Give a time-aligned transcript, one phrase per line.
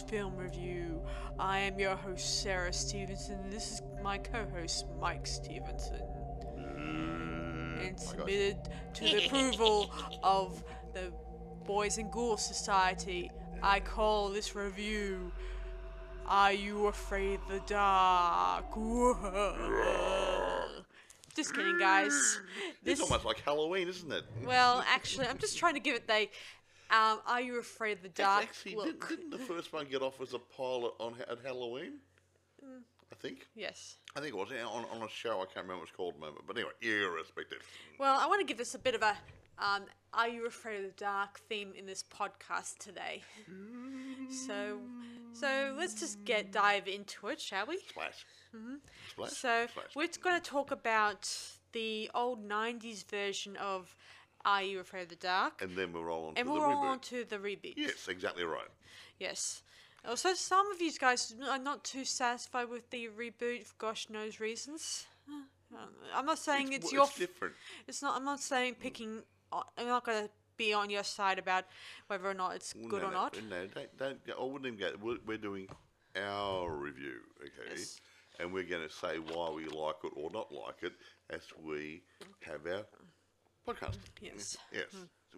[0.00, 1.02] Film Review.
[1.38, 6.02] I am your host, Sarah Stevenson, and this is my co host, Mike Stevenson.
[6.58, 8.58] Mm, and submitted
[8.94, 9.92] to the approval
[10.22, 11.12] of the
[11.64, 13.30] Boys and Ghouls Society,
[13.62, 15.32] I call this review
[16.26, 18.70] Are You Afraid of the Dark?
[21.34, 22.40] Just kidding, guys.
[22.82, 23.00] This...
[23.00, 24.24] It's almost like Halloween, isn't it?
[24.44, 26.28] Well, actually, I'm just trying to give it the
[26.90, 29.08] um, Are You Afraid of the Dark Actually, look.
[29.08, 31.94] didn't, didn't the first one get off as a pilot on at Halloween?
[32.64, 32.82] Mm.
[33.12, 33.46] I think.
[33.54, 33.96] Yes.
[34.16, 35.40] I think it was on, on a show.
[35.40, 36.42] I can't remember what it's called moment.
[36.46, 37.58] But anyway, irrespective.
[37.98, 39.16] Well, I want to give this a bit of a
[39.58, 43.22] um, Are You Afraid of the Dark theme in this podcast today.
[44.46, 44.78] so,
[45.32, 47.78] so let's just get dive into it, shall we?
[47.88, 48.26] Splash.
[49.10, 49.30] Splash.
[49.30, 49.94] So Splash.
[49.94, 51.30] we're going to talk about
[51.72, 53.94] the old '90s version of
[54.44, 56.66] Are You Afraid of the Dark, and then we'll roll on and to we'll the
[56.66, 56.90] roll reboot.
[56.90, 57.74] on to the reboot.
[57.76, 58.68] Yes, exactly right.
[59.18, 59.62] Yes.
[60.06, 64.38] Also, some of you guys are not too satisfied with the reboot for gosh knows
[64.38, 65.06] reasons.
[65.28, 65.76] Uh,
[66.14, 67.04] I'm not saying it's, well, your.
[67.04, 67.54] it's different.
[67.88, 68.16] It's not.
[68.16, 69.22] I'm not saying picking.
[69.52, 71.64] I'm not going to be on your side about
[72.08, 73.38] whether or not it's good no, or no, not.
[73.48, 74.38] No, don't, don't.
[74.38, 74.92] I wouldn't even go.
[75.00, 75.68] We're, we're doing
[76.16, 77.70] our review, okay?
[77.76, 78.00] Yes.
[78.40, 80.92] And we're going to say why we like it or not like it
[81.30, 82.02] as we
[82.42, 82.84] have our
[83.66, 83.96] podcast.
[84.20, 84.56] Yes.
[84.72, 84.84] Yes.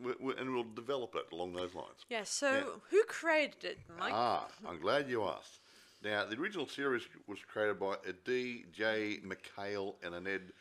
[0.02, 2.04] We, we, and we'll develop it along those lines.
[2.10, 2.24] Yeah.
[2.24, 2.64] So Yeah.
[2.90, 4.12] who created it, Mike?
[4.14, 5.60] Ah, I'm glad you asked.
[6.04, 9.20] Now, the original series was created by a D.J.
[9.24, 10.52] MacHale and an Ed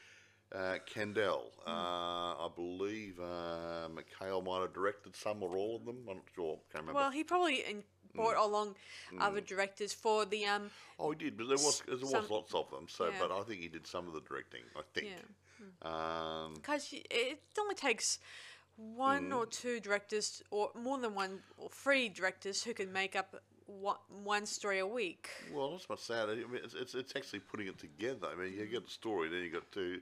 [0.54, 1.42] uh, Kandel.
[1.66, 1.70] Hmm.
[1.70, 5.98] Uh, I believe uh, MacHale might have directed some or all of them.
[6.10, 6.58] I'm not sure.
[6.72, 7.00] Can't remember.
[7.02, 8.76] well, he probably in- brought along
[9.20, 10.70] other directors for the um.
[10.98, 12.86] oh, he did, but there was there was some- lots of them.
[12.88, 13.12] So, yeah.
[13.20, 14.62] but I think he did some of the directing.
[14.78, 15.08] I think.
[15.08, 15.16] Yeah.
[15.82, 18.20] Um, Because it only takes
[18.76, 19.38] one Mm.
[19.38, 23.36] or two directors, or more than one or three directors, who can make up
[23.68, 25.30] one, one story a week.
[25.54, 26.30] well, that's not sad.
[26.30, 28.28] I mean, it's, it's it's actually putting it together.
[28.32, 30.02] I mean, you get the story, then you got two,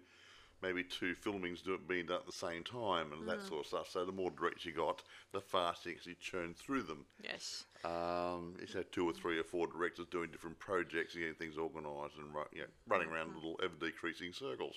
[0.62, 3.28] maybe two filmings do, being done at the same time, and Mm.
[3.28, 3.90] that sort of stuff.
[3.90, 7.06] So the more directs you got, the faster you actually churn through them.
[7.22, 7.66] Yes.
[7.84, 11.58] Um, you had two or three or four directors doing different projects and getting things
[11.58, 13.36] organised and you know, running around Mm-hmm.
[13.36, 14.76] little ever decreasing circles.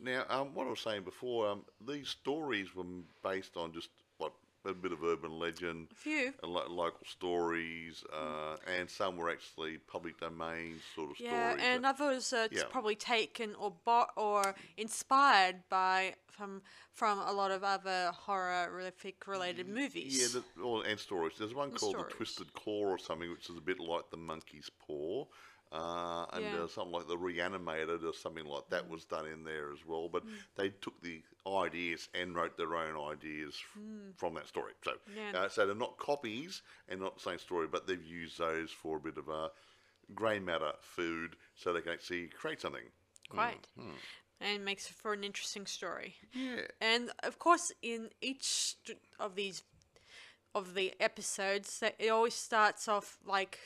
[0.00, 2.84] Now, um, what I was saying before, um, these stories were
[3.22, 4.32] based on just what
[4.64, 6.32] a bit of urban legend, A few.
[6.42, 11.62] and lo- local stories, uh, and some were actually public domain sort of Yeah, stories.
[11.64, 12.64] and that- others uh, yeah.
[12.68, 16.62] probably taken or bought or inspired by from
[16.92, 20.20] from a lot of other horrific related movies.
[20.34, 21.34] Yeah, the, or, and stories.
[21.38, 22.10] There's one And called stories.
[22.10, 25.26] The Twisted Claw or something, which is a bit like The Monkey's Paw.
[25.72, 26.52] Uh, and Yeah.
[26.54, 26.64] Mm.
[26.64, 30.08] uh, something like The Reanimated or something like that was done in there as well.
[30.08, 30.22] But
[30.54, 33.82] they took the ideas and wrote their own ideas f-
[34.16, 34.74] from that story.
[34.84, 35.16] So, Mm.
[35.16, 35.32] Yeah.
[35.40, 38.96] uh, so they're not copies and not the same story, but they've used those for
[38.96, 39.50] a bit of a
[40.14, 42.92] grey matter food so they can actually create something.
[43.28, 43.66] Quite.
[44.38, 46.16] And makes for an interesting story.
[46.32, 46.68] Yeah.
[46.80, 48.76] And of course, in each
[49.18, 49.64] of these
[50.54, 53.58] of the episodes, that it always starts off like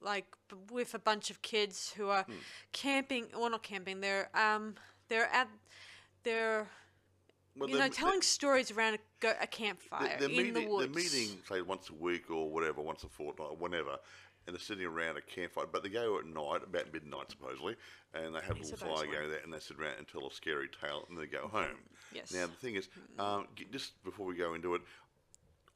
[0.00, 2.26] like b- with a bunch of kids who are
[2.72, 3.26] camping.
[3.36, 4.00] Well, not camping.
[4.00, 4.74] They're um
[5.08, 5.48] they're at
[6.22, 6.66] they're
[7.56, 10.86] Well, you know telling stories around a, go- a campfire they're, in meeting, the woods.
[10.92, 13.96] They're meeting, say, once a week or whatever, once a fortnight, or whenever,
[14.46, 15.66] and they're sitting around a campfire.
[15.70, 17.76] But they go at night, about midnight supposedly,
[18.14, 20.30] and they have a little fire going there, and they sit around and tell a
[20.32, 21.78] scary tale, and they go home.
[22.12, 22.32] Yes.
[22.32, 24.82] Now the thing is, um, g- just before we go into it,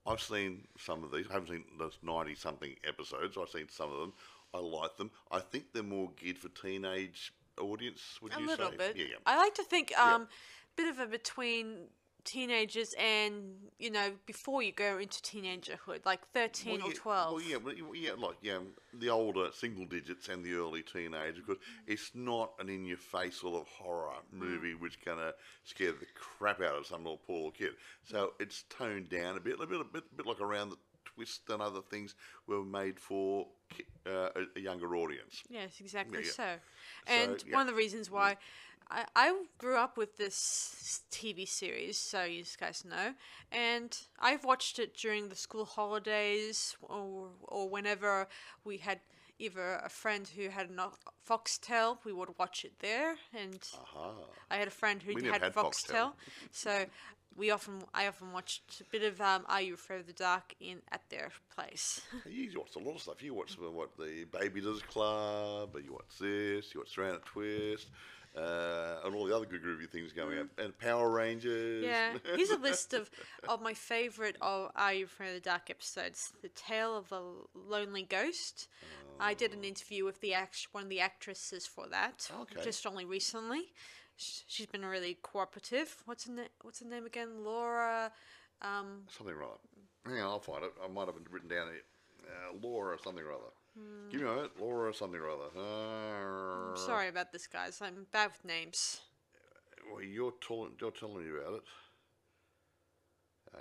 [0.06, 1.26] I've seen some of these.
[1.30, 3.36] I haven't seen those ninety something episodes.
[3.40, 4.12] I've seen some of them.
[4.52, 5.10] I like them.
[5.30, 8.18] I think they're more geared for teenage audience.
[8.22, 8.76] Would a you little say?
[8.76, 8.96] bit.
[8.96, 9.16] Yeah, yeah.
[9.26, 10.28] I like to think um
[10.76, 11.88] bit of a between
[12.30, 17.32] teenagers and you know before you go into teenagerhood, like thirteen Well, or yeah, twelve.
[17.34, 21.36] Well, yeah, but yeah, like yeah, um, the older single digits and the early teenage,
[21.36, 24.38] because it's not an in-your-face sort of horror mm.
[24.38, 25.32] movie which gonna
[25.64, 27.70] scare the crap out of some little poor little kid.
[28.04, 31.42] So it's toned down a bit, a bit, a bit, bit like around the twist
[31.48, 32.14] and other things
[32.46, 33.46] were made for
[34.06, 35.42] uh, a, a younger audience.
[35.48, 36.30] Yes, exactly yeah.
[36.30, 36.48] so.
[37.06, 37.54] And yeah.
[37.54, 38.36] one of the reasons why mm.
[38.90, 43.14] I, I grew up with this TV series, so you guys know,
[43.52, 48.26] and I've watched it during the school holidays or, or whenever
[48.64, 49.00] we had
[49.38, 50.90] either a friend who had a
[51.28, 54.12] Foxtel, we would watch it there, and Aha.
[54.50, 56.12] I had a friend who had, had Foxtel, Foxtel.
[56.50, 56.84] so
[57.36, 60.54] we often I often watched a bit of um, Are You Afraid of the Dark
[60.60, 62.02] in at their place.
[62.28, 63.22] You watched a lot of stuff.
[63.22, 67.88] You watched what the Baby Does Club, or you watched this, you watched Round Twist,
[68.36, 71.84] uh, and all the other good groovy things going up, and Power Rangers.
[71.84, 73.10] Yeah, here's a list of,
[73.48, 76.32] of my favorite of Are You Afraid of the Dark episodes.
[76.42, 77.22] The Tale of the
[77.54, 78.68] Lonely Ghost.
[79.18, 82.62] I did an interview with the act- one of the actresses for that, Okay.
[82.64, 83.72] just only recently.
[84.16, 85.96] She's been really cooperative.
[86.06, 87.44] What's her, na- what's her name again?
[87.44, 88.12] Laura.
[88.62, 89.54] Um, something or other.
[90.06, 90.72] Hang on, I'll find it.
[90.82, 91.68] I might have written down.
[91.68, 93.50] Uh, Laura something or other.
[94.10, 94.50] Give me a minute.
[94.60, 95.50] Laura or something or other.
[95.56, 97.80] Uh, I'm sorry about this, guys.
[97.80, 99.00] I'm bad with names.
[99.92, 101.62] Well, you're telling you're telling me about it.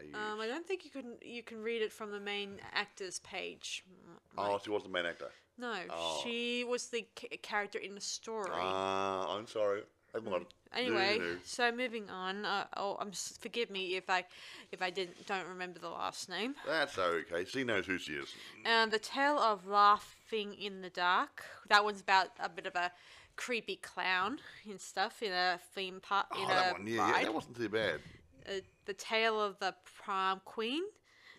[0.07, 3.19] You, Um, I don't think you can you can read it from the main actors
[3.19, 3.83] page.
[4.07, 5.31] M- oh, she was the main actor.
[5.57, 6.21] No, Oh.
[6.23, 8.49] she was the ca- character in the story.
[8.51, 9.83] Ah, I'm sorry.
[10.15, 10.45] On.
[10.75, 12.45] Anyway, so moving on.
[12.45, 14.25] Uh, oh, I'm forgive me if I
[14.71, 16.55] if I didn't don't remember the last name.
[16.65, 17.45] That's okay.
[17.45, 18.29] She knows who she is.
[18.65, 21.43] And the tale of laughing in the dark.
[21.69, 22.91] That one's about a bit of a
[23.35, 24.39] creepy clown
[24.69, 26.87] and stuff in a theme park in Oh, a that one.
[26.87, 27.99] Yeah, yeah, that wasn't too bad.
[28.47, 28.53] Uh,
[28.85, 30.83] the tale of the prom queen.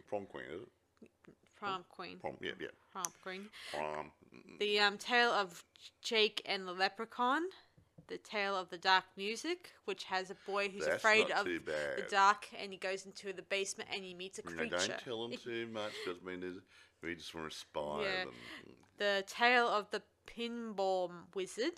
[0.08, 0.69] Prom queen, is it?
[1.58, 2.19] Prom queen.
[2.19, 2.37] Prom.
[2.40, 2.69] Yeah, yeah.
[2.93, 3.49] Prom queen.
[3.75, 4.11] Prom.
[4.58, 5.62] The um, tale of
[6.02, 7.43] Jake and the leprechaun.
[8.10, 11.46] The tale of the dark music, which has a boy who's That's afraid not of
[11.46, 14.76] too the dark, and he goes into the basement and he meets a No, creature.
[14.88, 16.56] don't tell them too much because I mean, there's,
[17.04, 18.24] we just want to spy Yeah.
[18.24, 18.34] them.
[18.98, 21.74] The tale of the pinball wizard.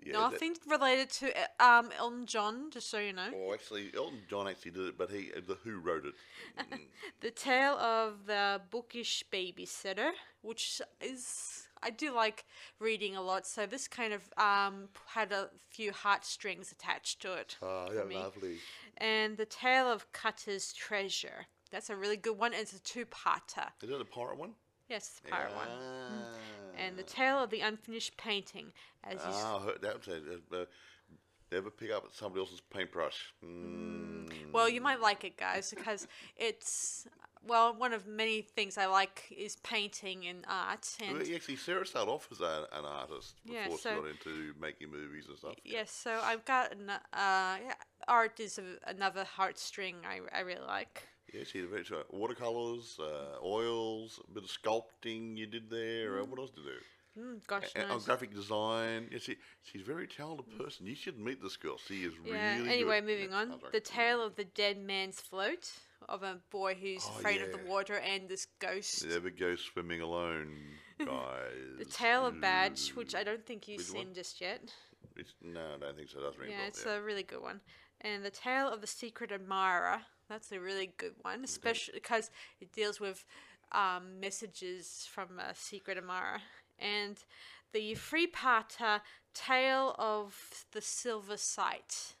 [0.00, 3.30] Yeah, that- Nothing related to uh, um Elton John, just so you know.
[3.32, 6.14] Oh, actually, Elton John actually did it, but he, the Who wrote it.
[6.72, 6.80] Mm.
[7.20, 10.10] The tale of the bookish babysitter,
[10.42, 12.44] which is I do like
[12.78, 17.56] reading a lot, so this kind of um had a few heartstrings attached to it.
[17.62, 18.56] Oh, yeah, lovely.
[18.98, 21.46] And the tale of Cutter's treasure.
[21.70, 22.52] That's a really good one.
[22.54, 23.68] It's a two-parter.
[23.82, 24.52] Is it a pirate one?
[24.88, 25.66] Yes, the pirate one.
[25.68, 26.36] Ah.
[26.78, 28.72] And the tale of the unfinished painting,
[29.02, 30.64] as you s- Ah, that was a, uh,
[31.50, 33.34] never pick up somebody else's paintbrush.
[33.44, 34.52] Mm.
[34.52, 36.06] Well, you might like it, guys, because
[36.36, 37.06] it's
[37.46, 41.86] well one of many things I like is painting and art, and Well, actually, Sarah
[41.86, 45.54] started off as a, an artist before Yeah, she got into making movies and stuff.
[45.64, 45.90] yes.
[45.90, 47.74] So I've got an, uh, yeah,
[48.08, 51.06] art is a, another heartstring I, I really like.
[51.32, 56.20] Yeah, she did very so watercolors, uh, oils, a bit of sculpting you did there.
[56.20, 56.76] Uh, what else did you do?
[57.18, 58.04] Mm, gosh knows.
[58.04, 59.08] graphic design.
[59.10, 60.86] Yeah, she, she's a very talented person.
[60.86, 61.78] You should meet this girl.
[61.78, 62.58] She is yeah.
[62.58, 63.06] really anyway, good.
[63.06, 63.54] moving Yeah, on.
[63.72, 65.72] The tale of the dead man's float
[66.08, 69.06] of a boy who's Oh, afraid of the water and this ghost.
[69.06, 70.56] Never go swimming alone,
[70.98, 71.78] guys.
[71.78, 74.04] The tale of Badge, which I don't think you've Which one?
[74.06, 74.72] seen just yet.
[75.16, 76.18] It's, no, I don't think so.
[76.38, 76.94] Ring a Yeah, it's yeah.
[76.96, 77.60] a really good one.
[78.02, 80.02] And the tale of the secret admirer.
[80.28, 83.24] That's a really good one, especially because it deals with
[83.72, 86.40] um, messages from a secret admirer.
[86.78, 87.16] And
[87.72, 89.00] the three-parter
[89.34, 90.36] tale of
[90.72, 92.14] the silver sight.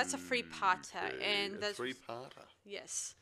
[0.00, 2.46] That's a three-parter, Okay, and a that's- three-parter.
[2.64, 3.14] Yes.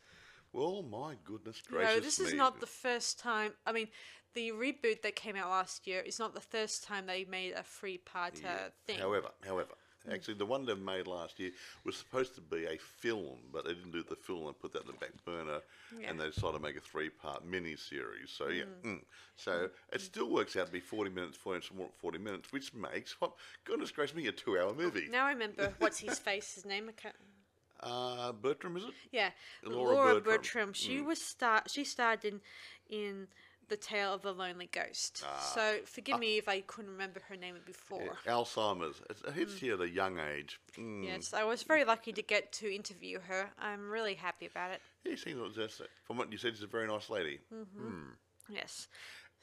[0.53, 3.53] Well, my goodness gracious No, this is not the first time.
[3.65, 3.89] I mean,
[4.33, 7.63] the reboot that came out last year is not the first time they made a
[7.63, 8.69] three-parter Yeah.
[8.87, 8.99] thing.
[8.99, 9.73] However, however,
[10.11, 11.51] actually, the one they made last year
[11.85, 14.81] was supposed to be a film, but they didn't do the film and put that
[14.81, 15.61] in the back burner,
[15.97, 16.09] Yeah.
[16.09, 18.29] and they decided to make a three-part mini-series.
[18.29, 19.01] So yeah, mm.
[19.35, 23.33] so it still works out to be forty minutes, 40, 40 minutes, which makes what
[23.65, 25.07] goodness gracious me a two-hour movie.
[25.09, 26.55] Now I remember what's his face.
[26.55, 26.89] His name.
[26.89, 27.15] I can't.
[27.81, 28.89] Uh, Bertram, is it?
[29.11, 29.29] Yeah,
[29.63, 30.23] Laura Laura, Bertram.
[30.23, 30.73] Bertram.
[30.73, 31.63] She was star.
[31.67, 32.41] She starred in
[32.89, 33.27] in
[33.69, 35.23] the Tale of the Lonely Ghost.
[35.53, 38.09] so forgive me if I couldn't remember her name before.
[38.11, 38.17] Ah.
[38.25, 39.01] Yeah, Alzheimer's.
[39.09, 40.59] It's, it hits you at a young age.
[40.77, 41.05] Mm.
[41.05, 43.49] Yes, I was very lucky to get to interview her.
[43.59, 44.81] I'm really happy about it.
[45.05, 47.39] Yeah, she seems just, from what you said, she's a very nice lady.
[47.51, 48.09] Hmm.
[48.49, 48.87] Yes.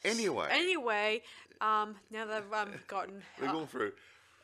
[0.04, 1.23] Anyway, Anyway,
[1.61, 3.92] um, now that I've um, gotten we're uh, going through.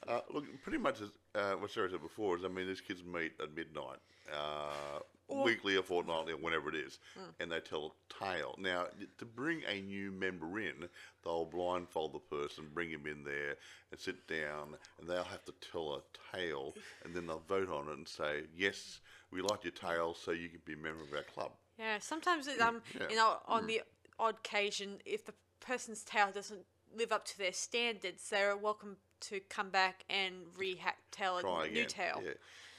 [0.08, 3.04] Uh, look, pretty much as uh, what Sarah said before is, I mean, these kids
[3.04, 3.98] meet at midnight,
[4.32, 4.98] uh,
[5.34, 6.98] weekly or fortnightly or whenever it is,
[7.40, 8.54] and they tell a tale.
[8.58, 8.86] Now,
[9.18, 10.88] to bring a new member in,
[11.24, 13.56] they'll blindfold the person, bring him in there,
[13.90, 16.74] and sit down, and they'll have to tell a tale,
[17.04, 20.48] and then they'll vote on it and say, yes, we like your tale, so you
[20.48, 21.52] can be a member of our club.
[21.78, 23.08] Yeah, sometimes it, um, Yeah.
[23.08, 23.82] you know, on the
[24.18, 29.40] odd occasion, if the person's tale doesn't live up to their standards, they're welcome to
[29.40, 32.22] come back and reha- tell a try new tale.
[32.24, 32.32] Yeah.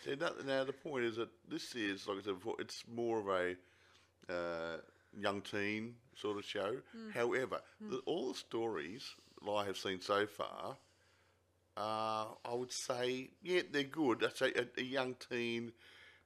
[0.03, 3.19] See, now, now the point is that this is, like I said before, it's more
[3.19, 3.55] of a
[4.33, 4.77] uh,
[5.17, 6.77] young teen sort of show.
[6.97, 7.13] Mm.
[7.13, 9.03] However, the, all the stories
[9.43, 10.77] that I have seen so far,
[11.77, 14.23] uh, I would say, yeah, they're good.
[14.23, 15.71] I'd say a, a young teen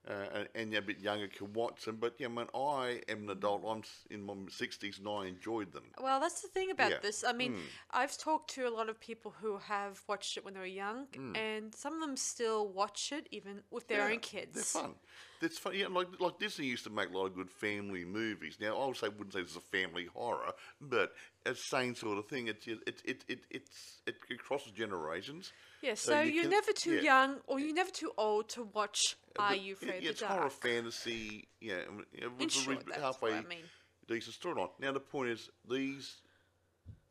[0.09, 1.97] uh, and, and a bit younger can watch them.
[1.99, 3.63] But yeah, man, I am an adult.
[3.67, 5.83] I'm in my sixties and I enjoyed them.
[6.01, 6.99] Well, that's the thing about Yeah.
[7.01, 7.23] this.
[7.23, 7.61] I mean, Mm.
[7.91, 11.07] I've talked to a lot of people who have watched it when they were young,
[11.35, 14.07] and some of them still watch it even with their Mm.
[14.07, 14.53] Yeah, own kids.
[14.73, 14.95] They're fun.
[15.41, 15.74] It's fun.
[15.75, 18.58] Yeah, like like Disney used to make a lot of good family movies.
[18.60, 20.51] Now I would say wouldn't say it's a family horror,
[20.82, 21.12] but
[21.46, 22.48] it's the same sort of thing.
[22.48, 25.51] It's it it it, it it's it, crosses generations.
[25.82, 27.01] Yeah, So so, you you're can- never too yeah.
[27.01, 29.00] young or you're never too old to watch
[29.38, 31.48] uh, Are But You Afraid yeah, it's the horror fantasy.
[31.62, 33.65] Yeah, and, you know, In a short, that's halfway I mean.
[34.08, 34.72] decent storyline.
[34.79, 36.22] Now the point is these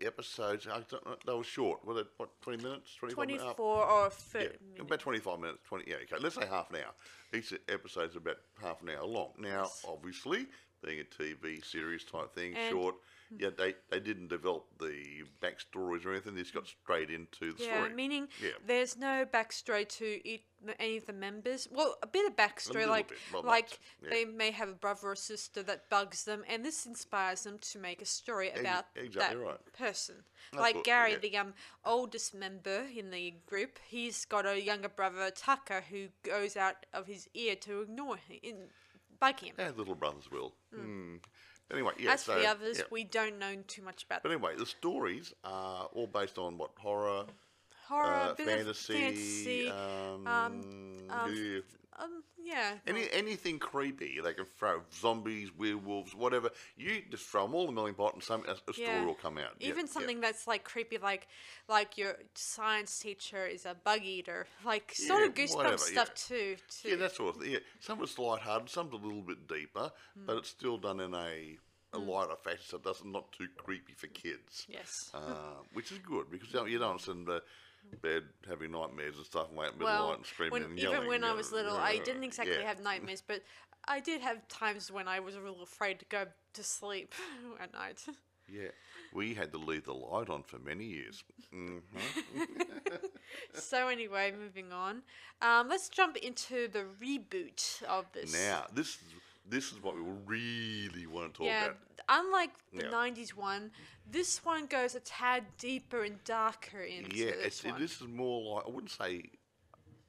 [0.01, 1.85] episodes I don't know, they were short.
[1.85, 2.95] Were they what twenty minutes?
[2.97, 3.43] 25 minutes?
[3.45, 4.59] 24 or Yeah, minutes.
[4.81, 5.59] about 25 minutes.
[5.69, 6.17] 20, yeah, okay.
[6.23, 6.93] Let's say half an hour.
[7.35, 9.33] Each episode's about half an hour long.
[9.39, 10.47] Now, obviously,
[10.85, 12.97] being a TV series type thing, And- short,
[13.37, 16.35] yeah, they, they didn't develop the backstories or anything.
[16.35, 17.95] They just got straight into the Yeah, story.
[17.95, 18.51] meaning Yeah.
[18.67, 20.43] there's no backstory to each,
[20.79, 21.69] any of the members.
[21.71, 24.11] Well, a bit of backstory, like bit, like yeah.
[24.11, 27.79] they may have a brother or sister that bugs them, and this inspires them to
[27.79, 29.73] make a story about exactly that right.
[29.79, 30.17] person.
[30.53, 31.19] That's like what- Gary, yeah.
[31.19, 31.55] the um
[31.85, 37.07] oldest member in the group, he's got a younger brother Tucker who goes out of
[37.07, 38.57] his ear to ignore him, in,
[39.19, 39.55] bug him.
[39.59, 40.55] As little brothers will.
[40.75, 41.19] Mm.
[41.73, 42.13] Anyway, yeah.
[42.13, 42.85] As for the others, yeah.
[42.91, 46.71] we don't know too much about But anyway, the stories are all based on what
[46.79, 47.25] horror,
[47.87, 49.71] horror, uh, fantasy, fantasy.
[49.71, 51.61] um, um, yeah.
[51.99, 52.75] Um, yeah.
[52.87, 56.51] Any anything creepy, they can throw zombies, werewolves, whatever.
[56.77, 59.05] You just throw them all in the melting pot, and some a, a story Yeah.
[59.05, 59.51] will come out.
[59.61, 59.93] Even yeah.
[59.93, 61.27] something that's like creepy, like
[61.69, 66.11] like your science teacher is a bug eater, like sort of Yeah, goosebump whatever, stuff
[66.31, 66.37] yeah.
[66.37, 66.57] too.
[66.83, 66.89] Too.
[66.91, 67.53] Yeah, that sort of thing.
[67.53, 70.27] Yeah, some of it's light-hearted, some's a little bit deeper, Hmm.
[70.27, 71.59] but it's still done in a
[71.93, 74.67] a lighter fashion, so it doesn't not too creepy for kids.
[74.69, 74.91] yes.
[75.15, 77.43] Uh, which is good because you don't, you don't sit the
[78.03, 80.53] bed having nightmares and stuff and wake up middle of the well, night and screaming
[80.53, 82.67] when, and even when I was little, I didn't exactly yeah.
[82.67, 83.43] have nightmares, but
[83.87, 87.15] I did have times when I was a little afraid to go to sleep
[87.61, 88.05] at night.
[88.49, 88.69] Yeah,
[89.13, 91.25] we had to leave the light on for many years.
[91.53, 91.79] hmm
[93.55, 95.03] so anyway, moving on.
[95.43, 98.33] Um, let's jump into the reboot of this.
[98.33, 99.03] Now, this is
[99.49, 101.47] this is what we really want to talk about.
[101.47, 101.77] Yeah, about.
[102.09, 102.91] unlike the Yeah.
[102.91, 103.71] '90s one,
[104.11, 107.81] this one goes a tad deeper and darker into Yeah, this it's, one.
[107.81, 109.23] this is more like I wouldn't say.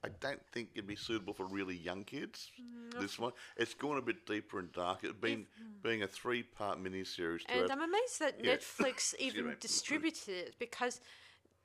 [0.04, 2.52] I don't think it'd be suitable for really young kids.
[2.62, 5.12] Mm, This one, it's gone a bit deeper and darker.
[5.12, 5.48] Being
[5.82, 7.72] being a three-part miniseries to And.
[7.72, 8.56] I'm amazed that Yeah.
[8.58, 11.02] Netflix even distributed it because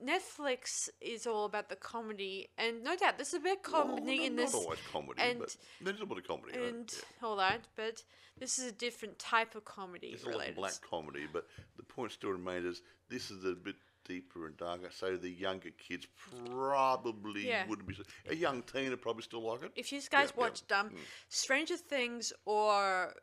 [0.01, 4.19] Netflix is all about the comedy, and no doubt there's a bit of Well, comedy
[4.19, 6.59] not, in not this, always comedy, and- but there's a bit of comedy.
[6.59, 7.27] and yeah.
[7.27, 7.69] all that.
[7.77, 8.03] But
[8.39, 11.47] this is a different type of comedy It's a lot of black comedy, but
[11.77, 14.91] the point still remains is this is a bit deeper and darker.
[14.91, 17.67] So the younger kids probably Yeah.
[17.69, 17.97] wouldn't be.
[18.29, 19.73] A young teen would probably still like it.
[19.77, 20.41] If you guys yeah.
[20.41, 20.91] watched um,
[21.29, 23.15] Stranger Things or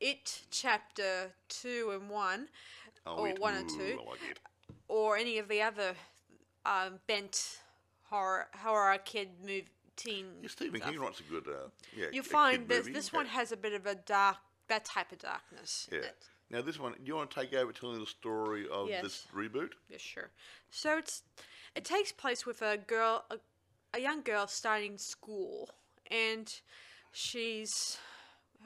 [0.00, 2.48] It Chapter Two and One,
[3.06, 4.00] Oh, or it- one and two.
[4.04, 4.40] Like
[4.88, 5.94] or any of the other
[6.66, 7.60] um, bent
[8.04, 9.64] horror horror kid move
[9.96, 10.26] teen.
[10.42, 10.90] Yeah, Stephen stuff.
[10.92, 11.46] King writes a good.
[11.48, 12.92] Uh, yeah, You find this movie.
[12.92, 13.18] this Yeah.
[13.18, 14.36] one has a bit of a dark
[14.68, 15.88] that type of darkness.
[15.92, 16.00] Yeah.
[16.50, 19.26] Now this one, do you want to take over telling the story of this Yes.
[19.34, 19.70] reboot?
[19.88, 20.30] Yeah, sure.
[20.70, 21.22] So it's
[21.74, 23.38] it takes place with a girl, a,
[23.92, 25.70] a young girl starting school,
[26.10, 26.52] and
[27.12, 27.98] she's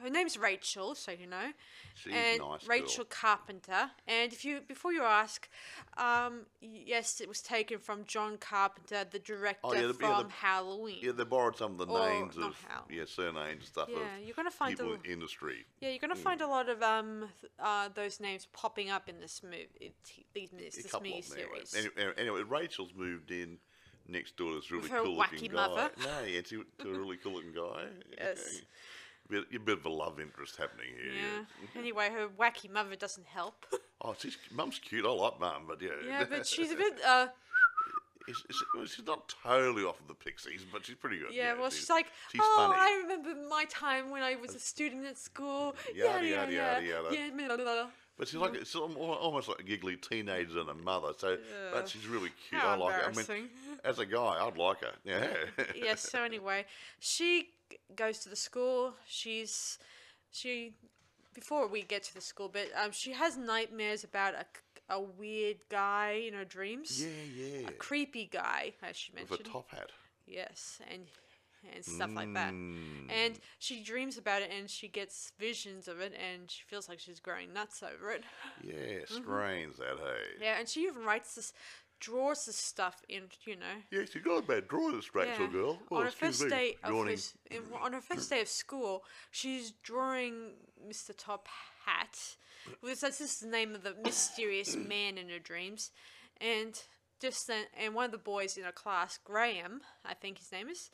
[0.01, 1.51] her name's Rachel, so you know,
[1.95, 2.69] She's and nice girl.
[2.69, 3.91] Rachel Carpenter.
[4.07, 5.49] And if you before you ask,
[5.97, 10.27] um, yes, it was taken from John Carpenter, the director Oh, yeah, the- yeah, from
[10.27, 10.99] the- Halloween.
[11.01, 12.85] Yeah, they borrowed some of the Or names of how.
[12.89, 15.65] yeah surnames and stuff Yeah, of you're gonna find people a- in the industry.
[15.81, 16.21] Yeah, you're gonna Hmm.
[16.21, 17.29] find a lot of um
[17.59, 19.93] uh, those names popping up in this movie,
[20.33, 21.65] these this, A this couple mini of them anyway.
[21.65, 21.91] series.
[21.97, 23.59] Anyway, anyway, Rachel's moved in
[24.07, 25.89] next door to this really her cool looking guy.
[26.03, 27.87] No, yeah, to, to a really cool looking guy.
[28.17, 28.61] Yes.
[29.29, 31.13] Bit, a bit of a love interest happening here.
[31.13, 31.79] Yeah.
[31.79, 33.65] Anyway, her wacky mother doesn't help.
[34.01, 35.05] Oh, she's mum's cute.
[35.05, 35.89] I like mum, but yeah.
[36.07, 37.27] Yeah, but she's a bit uh
[38.29, 41.33] It's- it's- well, she's not totally off of the Pixies, but she's pretty good.
[41.33, 42.75] yeah, well she's like she's Oh, funny.
[42.79, 45.75] I remember my time when I was a student at school.
[45.93, 47.87] Yada, Yada yada, yada yada, Yeah, blah, blah.
[48.17, 51.11] But she's like it's al- almost like a giggly teenager and a mother.
[51.17, 51.37] So, Yeah.
[51.73, 52.61] but she's really cute.
[52.61, 53.11] How I like her.
[53.11, 53.49] I mean,
[53.83, 54.93] as a guy, I'd like her.
[55.03, 55.27] Yeah.
[55.75, 56.65] yes, so anyway,
[56.99, 57.49] she
[57.95, 58.93] goes to the school.
[59.07, 59.77] She's
[60.31, 60.73] she
[61.33, 64.45] before we get to the school but um, she has nightmares about a,
[64.93, 67.03] a weird guy in her dreams.
[67.03, 67.67] yeah, yeah.
[67.67, 69.31] A creepy guy, as she mentioned.
[69.31, 69.91] With a top hat.
[70.27, 71.03] Yes, and
[71.73, 72.53] and stuff like that.
[72.53, 73.09] Mm.
[73.09, 76.99] And she dreams about it, and she gets visions of it, and she feels like
[76.99, 78.23] she's growing nuts over it.
[78.63, 80.45] Yeah, strains that hey.
[80.45, 81.53] Yeah, and she even writes this
[81.99, 83.65] draws this stuff in, you know.
[83.91, 85.79] Yes, you got a bad drawing this Rachel girl.
[85.91, 86.49] Oh, on her excuse first me.
[86.49, 87.33] day of his,
[87.81, 90.53] on her first day of school, she's drawing
[90.87, 91.11] Mr.
[91.17, 91.47] Top
[91.85, 92.17] Hat.
[92.81, 95.91] Because that's just the name of the mysterious man in her dreams,
[96.39, 96.81] and
[97.19, 100.69] just then, and one of the boys in her class, Graham, I think his name
[100.69, 100.89] is,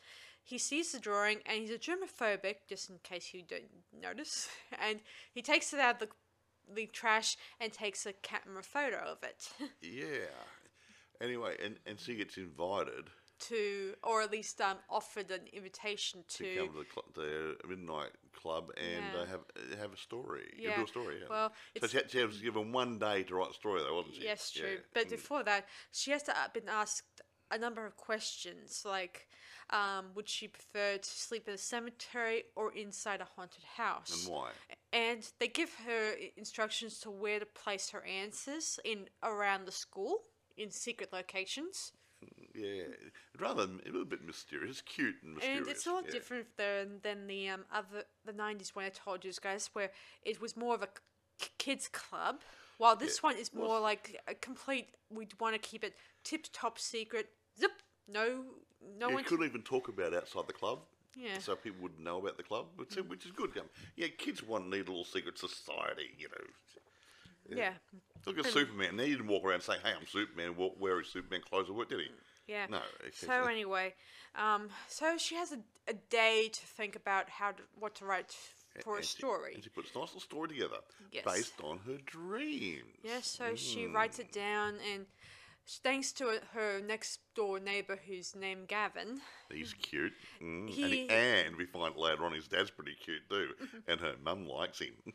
[0.45, 3.63] he sees the drawing and he's a germophobic, just in case you don't
[4.01, 4.47] notice,
[4.87, 4.99] and
[5.33, 6.15] he takes it out of the
[6.73, 9.49] the trash and takes a camera photo of it
[9.81, 10.33] Yeah.
[11.21, 13.05] Anyway, and, and she gets invited
[13.37, 16.55] to, or at least um, offered an invitation to to.
[16.57, 19.21] come to the, cl- the midnight club and Yeah.
[19.21, 20.45] uh, have uh, have a story.
[20.57, 20.81] Yeah.
[20.81, 21.17] a story.
[21.21, 21.27] Yeah.
[21.29, 24.15] Well, so she, had- she was given one day to write a story, though, wasn't
[24.15, 24.23] she?
[24.23, 24.69] Yes, true.
[24.71, 24.77] Yeah.
[24.93, 25.11] But Mm.
[25.11, 27.03] before that, she has to, uh, been asked
[27.55, 29.27] a number of questions, like
[29.69, 34.25] um, would she prefer to sleep in a cemetery or inside a haunted house?
[34.25, 34.49] and why?
[34.93, 40.19] And they give her instructions to where to place her answers in around the school
[40.57, 41.91] in secret locations.
[42.53, 42.83] Yeah,
[43.39, 45.59] rather a little bit mysterious, cute and mysterious.
[45.59, 46.11] And it's a lot yeah.
[46.11, 49.91] different than than the um, other the nineties when I told you guys, where
[50.23, 50.87] it was more of a
[51.39, 52.41] k- kids club.
[52.77, 54.89] While this one is more like a complete.
[55.09, 57.27] We want to keep it tip top secret.
[57.59, 57.71] Zip.
[58.07, 58.43] No,
[58.99, 59.23] no You one.
[59.23, 60.79] couldn't even talk about outside the club.
[61.15, 61.37] Yeah.
[61.39, 63.57] So people wouldn't know about the club, which, which is good.
[63.57, 67.55] Um, Yeah, kids want need a little secret society, you know.
[67.57, 67.73] yeah,
[68.25, 68.97] Look at Superman.
[68.97, 71.75] Now you didn't walk around saying, "Hey, I'm Superman." Walk, wear his Superman clothes at
[71.75, 72.07] work, did he?
[72.47, 72.65] yeah.
[72.69, 72.81] No.
[73.13, 73.93] So anyway,
[74.35, 78.35] um, so she has a, a day to think about how to, what to write
[78.83, 79.53] for a and she- story.
[79.55, 80.77] and she puts a nice little story together
[81.11, 81.23] Yes.
[81.23, 82.99] based on her dreams.
[83.03, 83.57] Yes, so Mm.
[83.57, 85.05] she writes it down, and
[85.83, 90.13] thanks to her next door neighbor, who's named Gavin, He's cute.
[90.41, 90.59] Mm.
[90.61, 93.49] and, He- he, and we find later on his dad's pretty cute too.
[93.87, 94.93] and her mum likes him.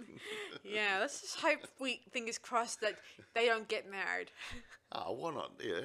[0.63, 2.97] Yeah, let's just hope we fingers crossed that
[3.35, 4.31] they don't get married.
[4.93, 5.53] oh, why not?
[5.65, 5.81] Yeah.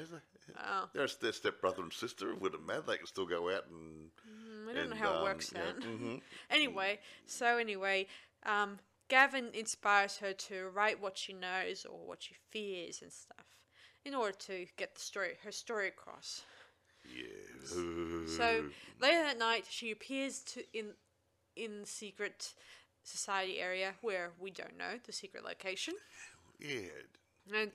[0.59, 2.29] Oh, They're their stepbrother and sister.
[2.31, 2.83] It wouldn't matter.
[2.87, 4.09] They can still go out and.
[4.29, 5.81] Mm, I don't know and, how it um, works yeah, then.
[5.99, 6.21] mhm.
[6.51, 8.05] Anyway, so anyway,
[8.45, 13.45] um, Gavin inspires her to write what she knows or what she fears and stuff,
[14.05, 16.43] in order to get the story, her story across.
[17.05, 17.71] Yes.
[18.37, 18.65] So
[19.01, 20.87] later that night, she appears to in
[21.55, 22.53] in the secret
[23.03, 25.93] society area where we don't know the secret location,
[26.59, 26.89] Yeah.
[27.53, 27.71] and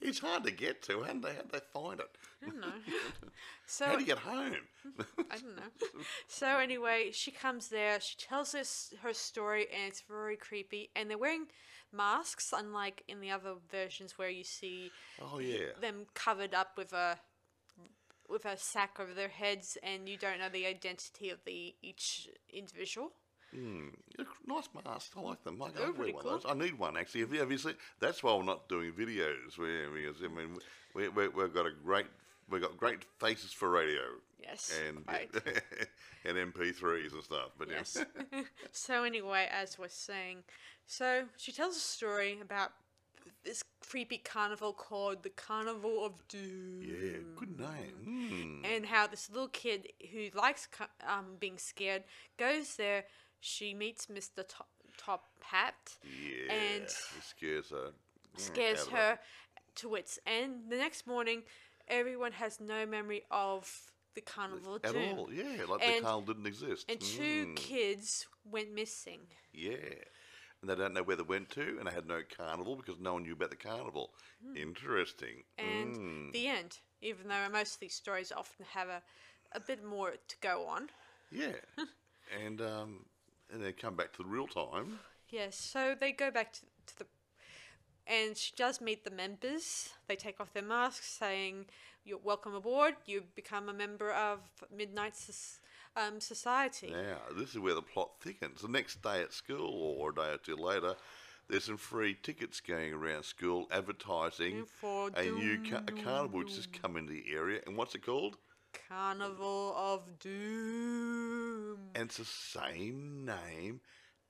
[0.00, 1.02] It's hard to get to.
[1.02, 2.10] How'd they, how'd they find it?
[2.42, 2.72] I don't know.
[3.66, 4.56] So How do you get home?
[5.30, 6.02] I don't know.
[6.28, 8.00] So anyway, she comes there.
[8.00, 10.90] She tells us her story, and it's very creepy.
[10.96, 11.46] And they're wearing
[11.92, 15.72] masks, unlike in the other versions where you see oh, yeah.
[15.80, 17.18] them covered up with a
[18.28, 22.28] with a sack over their heads, and you don't know the identity of the each
[22.52, 23.12] individual.
[23.56, 23.94] Mm,
[24.46, 25.10] nice masks.
[25.16, 25.62] I like them.
[25.62, 26.32] I, wear one cool.
[26.32, 26.44] of those.
[26.46, 27.22] I need one actually.
[27.22, 27.74] Have you, have you seen?
[28.00, 29.56] That's why we're not doing videos.
[29.58, 30.58] We, because I mean,
[30.94, 32.06] we, we, we've got a great,
[32.50, 34.02] we've got great faces for radio
[34.42, 35.28] Yes, and right.
[36.24, 37.50] and MP3s and stuff.
[37.58, 37.98] But Yes.
[38.32, 38.42] yeah.
[38.72, 40.44] so anyway, as we're saying,
[40.86, 42.70] so she tells a story about
[43.44, 46.80] this creepy carnival called the Carnival of Doom.
[46.82, 48.62] yeah, good name.
[48.64, 48.76] Mm.
[48.76, 50.68] and how this little kid who likes
[51.06, 52.04] um, being scared
[52.38, 53.04] goes there.
[53.40, 54.44] She meets Mr.
[54.48, 57.90] Top, Top Hat, Yeah, and scares her.
[58.36, 59.18] Mm, scares her
[59.76, 60.70] to its end.
[60.70, 61.42] The next morning,
[61.88, 63.70] everyone has no memory of
[64.14, 65.18] the Carnival of At Doom.
[65.18, 66.86] all, yeah, like And- the carnival didn't exist.
[66.88, 69.28] And two Mm, kids went missing.
[69.52, 69.76] Yeah.
[70.60, 73.12] And they don't know where they went to, and they had no carnival because no
[73.14, 74.12] one knew about the carnival.
[74.56, 75.44] Interesting.
[75.58, 75.64] Hmm.
[75.64, 76.32] And Mm.
[76.32, 79.02] the end, even though most of these stories often have a,
[79.52, 80.90] a bit more to go on.
[81.30, 81.52] Yeah.
[82.44, 83.06] and um,
[83.50, 84.98] and then come back to the real time.
[85.28, 87.06] Yes, so they go back to, to the.
[88.08, 89.90] And she does meet the members.
[90.08, 91.66] They take off their masks, saying,
[92.04, 92.94] You're welcome aboard.
[93.04, 94.38] You become a member of
[94.74, 95.14] Midnight
[95.94, 96.90] um, Society.
[96.90, 98.62] Now, this is where the plot thickens.
[98.62, 100.94] The next day at school, or a day or two later,
[101.50, 106.56] there's some free tickets going around school advertising For a new ca- a carnival which
[106.56, 107.60] has come into the area.
[107.66, 108.38] And what's it called?
[108.88, 111.78] Carnival of Doom.
[111.94, 113.80] And it's the same name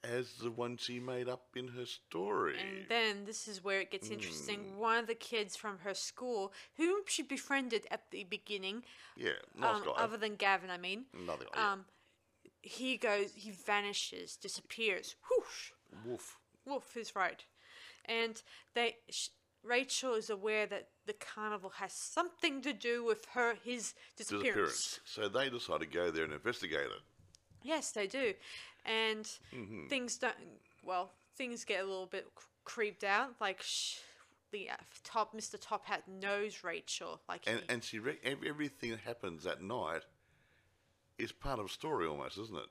[0.05, 2.57] as the one she made up in her story.
[2.59, 4.15] And then this is where it gets Hmm.
[4.15, 4.79] interesting.
[4.79, 8.85] One of the kids from her school, whom she befriended at the beginning,
[9.17, 9.93] yeah, nice um, guy.
[9.93, 11.51] other than Gavin, I mean, Another guy.
[11.61, 11.73] yeah.
[11.73, 11.85] um,
[12.63, 15.17] he goes, he vanishes, disappears.
[15.31, 15.73] Whoosh!
[16.05, 16.39] Woof.
[16.65, 17.45] Wolf is right,
[18.05, 18.43] and
[18.75, 19.29] they sh-
[19.65, 24.55] Rachel is aware that the carnival has something to do with her his disappearance.
[24.55, 25.01] Disappearance.
[25.05, 27.03] So they decide to go there and investigate it.
[27.63, 28.35] Yes, they do,
[28.85, 29.89] and Mm-hmm.
[29.89, 30.35] things don't.
[30.83, 32.27] Well, things get a little bit
[32.65, 33.35] creeped out.
[33.41, 33.97] Like sh-
[34.53, 35.57] the uh, top Mr.
[35.61, 37.21] Top Hat knows Rachel.
[37.29, 40.03] Like And he, and she re- everything that happens that night
[41.19, 42.69] is part of a story almost, isn't it?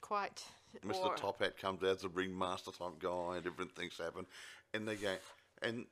[0.00, 0.44] quite.
[0.86, 1.06] Mr.
[1.06, 4.26] or- Top Hat comes out to bring Master Top Guy and different things happen,
[4.74, 5.14] and they go
[5.62, 5.86] and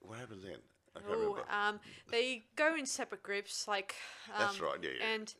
[0.00, 0.56] what happens then?
[0.96, 1.44] I can't Ooh, remember.
[1.50, 3.94] um, they go in separate groups, like
[4.28, 5.06] um, That's right, yeah, yeah.
[5.14, 5.34] and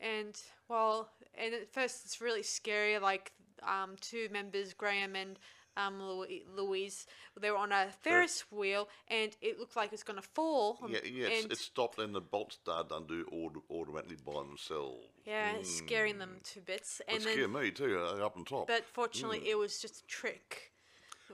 [0.00, 2.98] and well, and at first it's really scary.
[2.98, 3.32] Like
[3.62, 5.38] um, two members, Graham and
[5.76, 6.02] um,
[6.56, 7.06] Louise,
[7.40, 10.78] they were on a Ferris wheel, and it looked like it's gonna fall.
[10.88, 15.06] yeah, yeah, it's, and it stopped and the bolts started undo auto- automatically by themselves.
[15.24, 17.00] yeah, it's scaring them to bits.
[17.06, 18.66] And It then, scared me too, uh, up on top.
[18.66, 20.72] but fortunately, it was just a trick.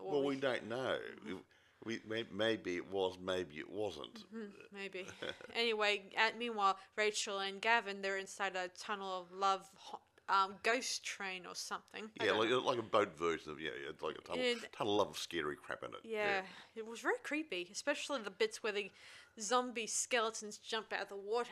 [0.01, 0.99] Well, we don't know.
[1.87, 2.01] We,
[2.33, 4.25] maybe it was, maybe it wasn't.
[4.75, 5.07] Maybe.
[5.55, 9.69] anyway, at, meanwhile, Rachel and Gavin, they're inside a tunnel of love
[10.29, 12.11] um, ghost train or something.
[12.21, 12.59] I Yeah, like, know.
[12.59, 15.55] like a boat version of yeah, yeah it's like a tunnel, And- tunnel of scary
[15.57, 16.01] crap in it.
[16.03, 16.41] yeah,
[16.75, 18.91] it was very creepy, especially the bits where the
[19.41, 21.51] zombie skeletons jump out of the water.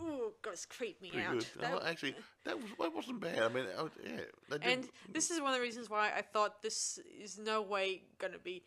[0.00, 1.32] Ooh, God, it's creeped me pretty out.
[1.34, 1.46] good.
[1.60, 3.38] That- Oh, actually, that was that wasn't bad.
[3.38, 6.98] I mean, was- yeah, and this is one of the reasons why I thought this
[7.20, 8.64] is no way gonna be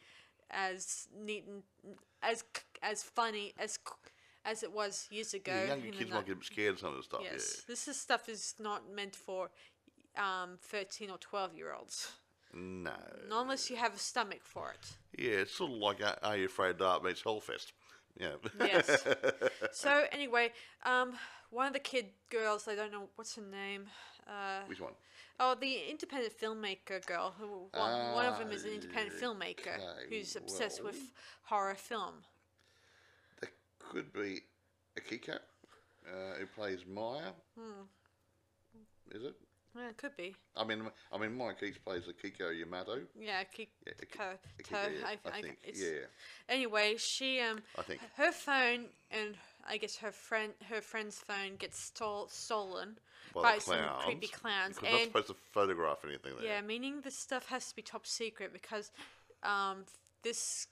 [0.52, 1.64] as neat and
[2.22, 2.44] as
[2.82, 3.80] as funny as
[4.46, 5.52] as it was years ago.
[5.54, 7.22] yeah, younger kids might get scared of some of the stuff.
[7.24, 9.50] Yes, this is stuff is not meant for
[10.18, 12.12] um, thirteen or twelve year olds.
[12.54, 12.94] No,
[13.28, 15.22] Not unless you have a stomach for it.
[15.22, 17.74] yeah, it's sort of like Are You Afraid of Dark meets Hellfest.
[18.20, 18.30] Yeah,
[18.60, 19.06] Yes.
[19.74, 20.52] so anyway,
[20.84, 21.12] um,
[21.52, 23.84] one of the kid girls, I don't know what's her name.
[24.26, 24.94] Uh, which one?
[25.40, 27.34] Oh, the independent filmmaker girl.
[27.40, 31.12] Who, one, one of them is an independent Ah, filmmaker okay, who's obsessed well- with
[31.44, 32.16] horror film.
[33.42, 34.42] That could be
[35.00, 35.36] Akiko,
[36.08, 37.32] uh, who plays Maya.
[37.58, 37.84] Hmm.
[39.12, 39.36] Is it?
[39.76, 40.36] Yeah, it could be.
[40.56, 40.82] I mean,
[41.14, 43.00] I mean, Mike Keats plays Akiko Yamato.
[43.18, 45.58] Yeah, Ki- Yeah, Aki- Ko- Akiko, To- yeah, I, I think.
[45.64, 46.08] it's- Yeah,
[46.50, 48.02] Anyway, she um I think.
[48.16, 52.98] her phone and I guess her friend her friend's phone gets stole, stolen
[53.34, 54.04] By, by the some clowns.
[54.06, 56.46] creepy clowns Because not and supposed to photograph anything there.
[56.48, 58.92] yeah, meaning this stuff has to be top secret because
[59.44, 59.86] um
[60.24, 60.68] this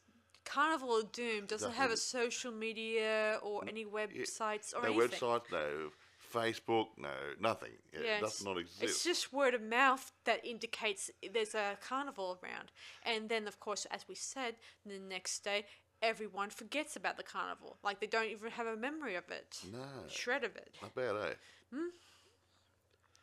[0.46, 5.20] Carnival of Doom doesn't have a Doesn't- social media or any websites or no anything.
[5.20, 5.92] websites, no
[6.32, 7.72] Facebook, no nothing.
[7.94, 8.84] Yeah, Yeah, it does it's- not exist.
[8.84, 12.72] It's just word of mouth that indicates there's a carnival around.
[13.04, 15.66] And then, of course, as we said, the next day,
[16.06, 17.78] everyone forgets about the carnival.
[17.84, 19.58] Like they don't even have a memory of it.
[19.72, 19.80] No.
[20.08, 20.76] Shred of it.
[20.82, 21.78] not bad, eh?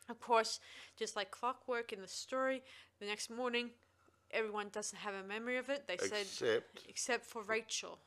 [0.09, 0.59] Of course,
[0.97, 2.61] just like clockwork in the story,
[2.99, 3.69] the next morning,
[4.31, 5.87] everyone doesn't have a memory of it.
[5.87, 7.99] They said, Except, except for Rachel.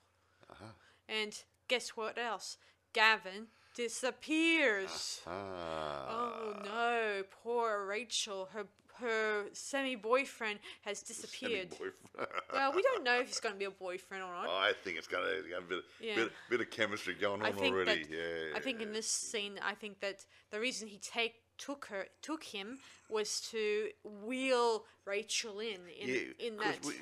[0.50, 0.64] Uh-huh.
[1.08, 1.32] And
[1.68, 2.58] guess what else?
[2.92, 5.20] Gavin disappears.
[5.26, 8.48] ah, Oh no, poor Rachel.
[8.52, 8.66] Her
[9.00, 11.72] her semi boyfriend has disappeared.
[11.72, 12.28] semi-boyfriend.
[12.52, 14.48] Well, we don't know if he's going to be a boyfriend or not.
[14.48, 16.14] I think it's gonna have a bit, Yeah.
[16.16, 18.04] bit, bit of chemistry going on already.
[18.04, 18.56] that yeah.
[18.56, 22.44] I think in this scene, I think that the reason he take took her took
[22.44, 22.78] him
[23.08, 26.94] was to wheel Rachel in in, yeah, in that we,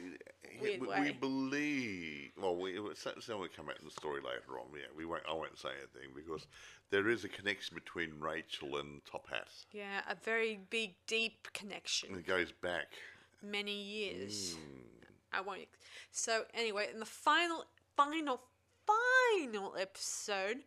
[0.61, 1.01] weird we, way.
[1.01, 2.31] we believe.
[2.41, 4.67] Well, we some will come out in the story later on.
[4.73, 5.23] Yeah, we won't.
[5.29, 6.47] I won't say anything because
[6.91, 9.49] there is a connection between Rachel and Top Hat.
[9.73, 12.11] yeah, a very big deep connection.
[12.11, 12.87] And it goes back.
[13.43, 14.55] many years.
[14.55, 14.95] Mm.
[15.33, 15.69] I won't.
[16.13, 17.65] So anyway, in the final,
[17.97, 18.41] final,
[18.87, 20.59] final episode,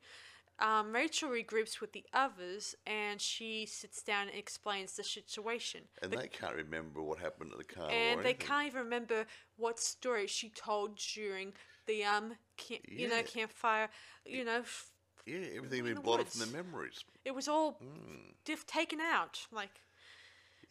[0.60, 5.82] um, Rachel regroups with the others, and she sits down and explains the situation.
[6.02, 7.96] And The- they can't remember what happened at the carnival.
[7.98, 9.26] and they can't even remember
[9.58, 11.54] what story she told during
[11.86, 13.90] the um, camp, you know, campfire.
[14.26, 14.92] You know, f-
[15.26, 17.04] Yeah, everything in been blotted from their memories.
[17.24, 18.32] it was all Hmm.
[18.46, 19.46] diff- taken out.
[19.52, 19.82] Like,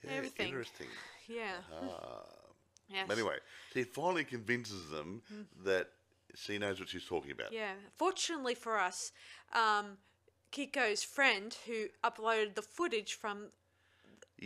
[0.03, 0.49] Yeah, Everything.
[0.49, 0.89] interesting.
[1.27, 2.25] yeah, Ah.
[2.89, 3.11] yes.
[3.11, 3.39] Anyway,
[3.73, 5.23] he finally convinces them
[5.65, 5.93] that
[6.37, 7.53] she knows what she's talking about.
[7.53, 7.73] Yeah.
[7.97, 9.13] Fortunately for us,
[9.53, 9.99] um,
[10.53, 13.49] Kiko's friend who uploaded the footage from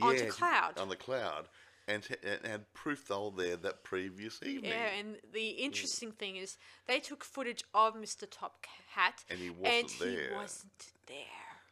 [0.00, 0.79] onto cloud.
[0.79, 1.48] On the cloud.
[1.88, 4.70] And, and had proof they were there that previous evening.
[4.70, 8.29] yeah, and the interesting thing is they took footage of Mr.
[8.31, 10.31] Top Hat, And he wasn't he there.
[10.37, 11.16] wasn't there.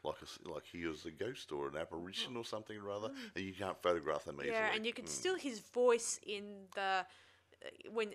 [0.02, 3.10] like, a like he was a ghost or an apparition or something or other.
[3.36, 4.48] And you can't photograph them easily.
[4.50, 4.54] Mm.
[4.54, 5.08] Yeah, and you could Mm.
[5.10, 7.06] still his voice in the
[7.92, 8.10] when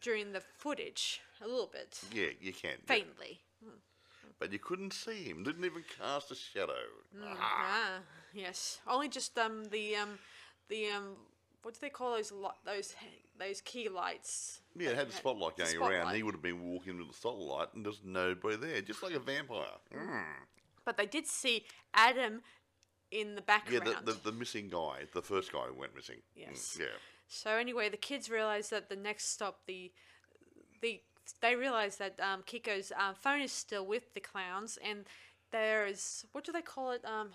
[0.00, 2.70] during the footage a little bit Yeah, you can.
[2.72, 2.94] yeah.
[2.94, 3.40] faintly.
[4.38, 5.44] But you couldn't see him.
[5.44, 6.72] Didn't even cast a shadow.
[7.24, 8.00] Ah,
[8.32, 8.80] yes.
[8.88, 10.18] Only just um the um
[10.68, 11.16] the um
[11.62, 12.94] what do they call those li- those
[13.38, 14.60] those key lights?
[14.76, 16.14] Yeah, it had the spotlight going around.
[16.16, 19.20] He would have been walking with the spotlight, and there's nobody there, just like a
[19.20, 19.66] vampire.
[19.94, 20.24] Mm.
[20.84, 22.42] But they did see Adam
[23.12, 24.06] in the Yeah, background.
[24.06, 26.16] the, the, the missing guy, the first guy who went missing.
[26.16, 26.78] Mm, Yes.
[26.80, 26.86] Yeah.
[27.34, 29.90] So anyway, the kids realize that the next stop, the
[30.82, 31.00] the
[31.40, 35.06] they realize that um, Kiko's um, phone is still with the clowns, and
[35.50, 37.02] there is what do they call it?
[37.06, 37.30] Um,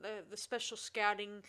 [0.00, 1.42] the the special scouting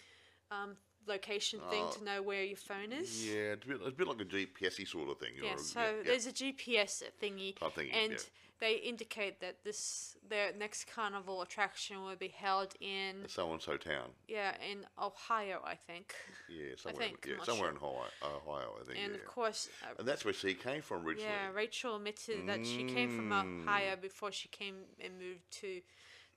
[0.49, 3.25] um, location thing to know where your phone is.
[3.27, 5.33] Yeah, it's a bit, it's a bit like a GPS sort of thing.
[5.41, 8.17] Yeah, or- so yeah, there's a GPS thingy, Type thingy, and yeah.
[8.59, 13.75] they indicate that this their next carnival attraction will be held in so and so
[13.77, 14.09] town.
[14.27, 16.13] yeah in Ohio, I think.
[16.49, 18.99] Yeah, somewhere, think, I'm yeah, not somewhere in Ohio, Ohio, I think.
[19.03, 19.19] And yeah.
[19.19, 21.29] of course, uh, and that's where she came from originally.
[21.29, 23.63] yeah, Rachel admitted that she came from Mm.
[23.63, 25.81] Ohio before she came and moved to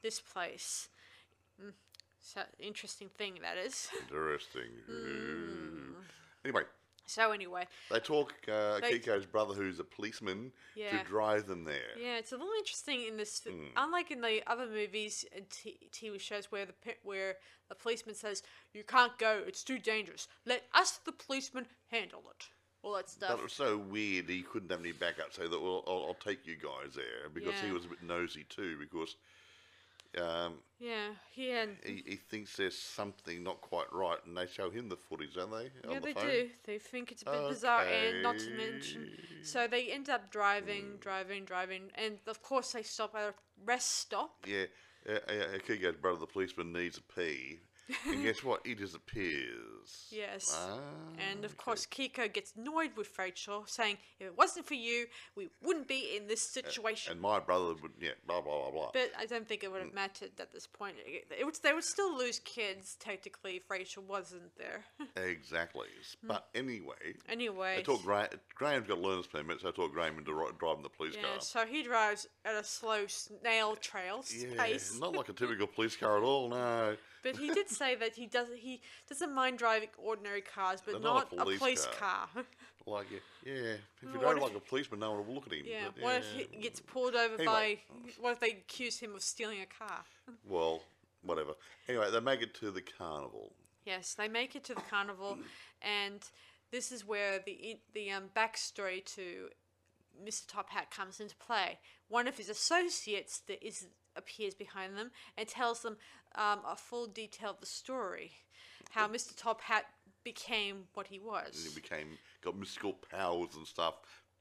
[0.03, 0.89] this place.
[2.25, 2.35] Mm.
[2.35, 3.89] So interesting thing that is.
[4.03, 4.71] Interesting.
[4.91, 5.95] Mm.
[6.45, 6.63] Anyway,
[7.07, 10.99] So anyway, they talk uh, They- Kiko's brother, who's a policeman, Yeah.
[10.99, 11.93] to drive them there.
[11.99, 13.43] Yeah, it's a little interesting in this.
[13.45, 13.67] Hmm.
[13.77, 17.37] Unlike in the other movies and t- TV shows where the where
[17.69, 20.29] the policeman says you can't go, it's too dangerous.
[20.47, 22.49] Let us, the policeman, handle it.
[22.83, 23.31] All that stuff.
[23.37, 24.29] That was so weird.
[24.29, 25.33] He couldn't have any backup.
[25.33, 28.45] So that, well, I'll, I'll take you guys there because he was a bit nosy
[28.45, 28.77] too.
[28.79, 29.17] Because
[30.19, 34.71] um, yeah, he and he, he thinks there's something not quite right, and they show
[34.71, 35.71] him the footage, don't they?
[35.89, 36.27] yeah, the they phone?
[36.27, 36.49] do.
[36.65, 39.09] They think it's a bit bizarre, and not to mention,
[39.43, 41.01] so they end up driving, Hmm.
[41.01, 44.45] driving, driving, and of course they stop at a rest stop.
[44.47, 44.65] Yeah,
[45.09, 47.61] uh, uh, Kiko's brother, the policeman, needs a pee,
[48.09, 48.67] and guess what?
[48.67, 50.07] He disappears.
[50.11, 50.51] Yes.
[50.55, 50.79] Ah,
[51.31, 51.57] And of okay.
[51.59, 56.17] course, Kiko gets annoyed with Rachel, saying, "If it wasn't for you, we wouldn't be
[56.17, 58.91] in this situation." And my brother would, yeah, blah blah blah blah.
[58.93, 60.97] But I don't think it would have mattered at this point.
[61.05, 64.85] It, it would, they would still lose kids, technically, if Rachel wasn't there.
[65.17, 65.89] Exactly.
[66.23, 67.77] But anyway, anyway.
[67.77, 70.83] they talk Gra- Graham's got a learner's permit, so I taught Graham into ri- driving
[70.83, 71.41] the police yeah, car.
[71.41, 74.99] so he drives at a slow snail trail Yeah, pace.
[74.99, 76.49] not like a typical police car at all.
[76.51, 81.03] No, But he did say that he doesn't he doesn't mind driving ordinary cars, but
[81.03, 82.29] not, not a police police car.
[82.35, 82.45] car.
[82.87, 83.53] like yeah, yeah.
[83.55, 85.65] If you What drove if- like a policeman, no one will look at him.
[85.67, 85.87] yeah.
[85.95, 87.45] but What if he gets pulled over Anyway.
[87.47, 87.79] by?
[88.21, 90.05] What if they accuse him of stealing a car?
[90.47, 90.83] Well,
[91.23, 91.53] whatever.
[91.89, 93.53] Anyway, they make it to the carnival.
[93.87, 95.39] Yes, they make it to the carnival,
[95.83, 96.21] and
[96.71, 99.49] this is where the the um, backstory to
[100.25, 100.47] Mr.
[100.47, 101.79] Top Hat comes into play.
[102.09, 105.97] One of his associates that is appears behind them and tells them
[106.35, 108.33] um, a full detail of the story,
[108.91, 109.37] how Mr.
[109.37, 109.87] Top Hat
[110.25, 111.69] became what he And was.
[111.69, 113.95] he became got mystical powers and stuff.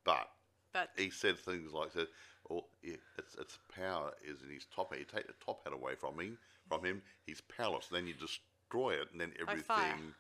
[0.04, 0.30] But
[0.72, 2.10] But he said things like that.
[2.50, 5.00] Oh, yeah, its its power is in his top hat.
[5.00, 7.88] You take the top hat away from him, from him, he's powerless.
[7.88, 10.14] Then you destroy it, and then everything.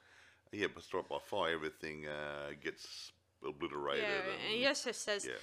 [0.52, 1.54] Yeah, destroy it by fire.
[1.54, 3.12] Everything uh, gets
[3.46, 4.04] obliterated.
[4.04, 5.34] yeah, and, and he also says yeah.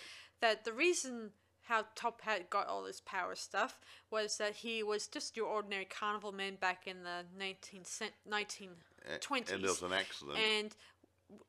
[0.41, 1.31] that the reason
[1.71, 3.79] how Top Hat got all this power stuff
[4.11, 9.53] was that he was just your ordinary carnival man back in the 19 cent, 1920s.
[9.53, 10.37] and there was an accident.
[10.39, 10.75] and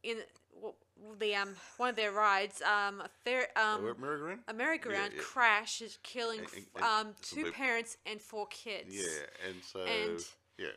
[0.03, 0.17] in
[0.53, 0.75] w-
[1.17, 4.41] the um one of their rides, um, their um Where- merry-go-round?
[4.47, 5.23] a merry-go-round Yeah, yeah.
[5.25, 8.93] crashes, killing And- and- um two the- parents and four kids.
[8.95, 10.23] Yeah, and so And-
[10.59, 10.67] yeah,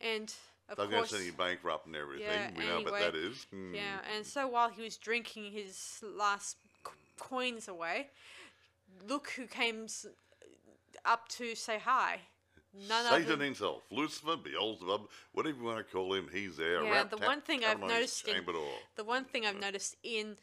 [0.00, 0.32] and
[0.68, 2.28] of they're going course, to send you bankrupt and everything.
[2.28, 3.42] Yeah, we know what that is.
[3.50, 3.74] Hmm.
[3.74, 6.56] yeah, and so while he was drinking his last
[7.18, 8.10] coins away,
[9.08, 9.86] look who came
[11.04, 12.20] up to say hi.
[12.88, 15.02] None Satan other himself, Lucifer, Beelzebub,
[15.32, 16.82] whatever you want to call him, he's there.
[16.82, 18.44] Yeah, the one thing I've him on his noticed in-
[18.96, 20.38] The one thing I've noticed in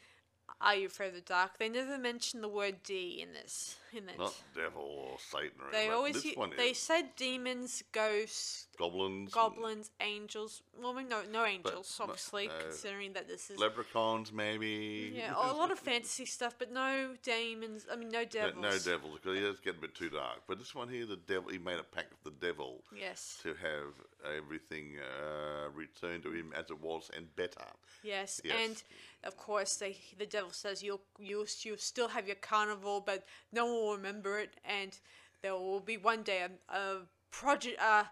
[0.62, 3.78] Are You Afraid of the Dark, they never mention the word D in this.
[3.94, 4.18] In this.
[4.18, 5.94] Not devil or Satan or they anything.
[5.94, 10.62] always This u- one they is said demons, ghosts, goblins, goblins, angels.
[10.80, 12.54] Well, I mean, no, no angels, no, obviously, no.
[12.62, 15.14] considering that this is leprechauns, maybe.
[15.16, 17.88] yeah, a lot of fantasy stuff, but no demons.
[17.92, 18.62] I mean, no No- devils.
[18.62, 20.42] No devils, because he does get a bit too dark.
[20.46, 23.54] But this one here, the devil, he made a pact with the devil Yes, to
[23.56, 23.94] have
[24.38, 27.66] everything uh, returned to him as it was and better.
[28.04, 28.56] yes, Yes.
[28.60, 28.84] and
[29.24, 33.66] of course, they the devil says you'll you'll you'll still have your carnival, but no
[33.66, 34.98] one will remember it, and
[35.42, 37.02] there will be one day a, a
[37.32, 37.80] project.
[37.82, 38.06] Uh,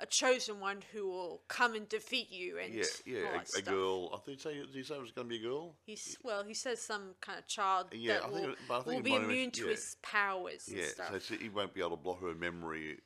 [0.00, 4.10] a chosen one who will come and defeat you and Yeah, yeah, a, a girl.
[4.14, 5.74] I think say, did you say it was going to be a girl?
[5.84, 6.42] He's well.
[6.42, 8.96] He says some kind of child Yeah, that I think will, it- but I think
[8.96, 9.70] will be immune to yeah.
[9.70, 11.22] his powers and Yeah, stuff.
[11.22, 12.98] so he won't be able to block her memory.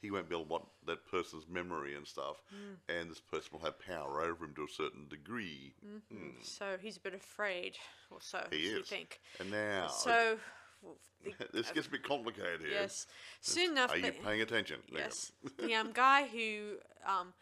[0.00, 2.36] He won't be able to block that person's memory and stuff.
[2.54, 2.76] Mm.
[3.00, 5.74] And this person will have power over him to a certain degree.
[6.42, 7.76] So he's a bit afraid,
[8.10, 8.88] or so He you is.
[8.88, 9.20] think.
[9.40, 10.38] And now, So, w-
[11.24, 12.70] the- this gets a bit complicated here.
[12.70, 13.06] yes,
[13.40, 13.92] soon enough.
[13.92, 14.78] Are you paying attention?
[14.90, 15.04] There you go.
[15.04, 17.32] yes, the um guy who um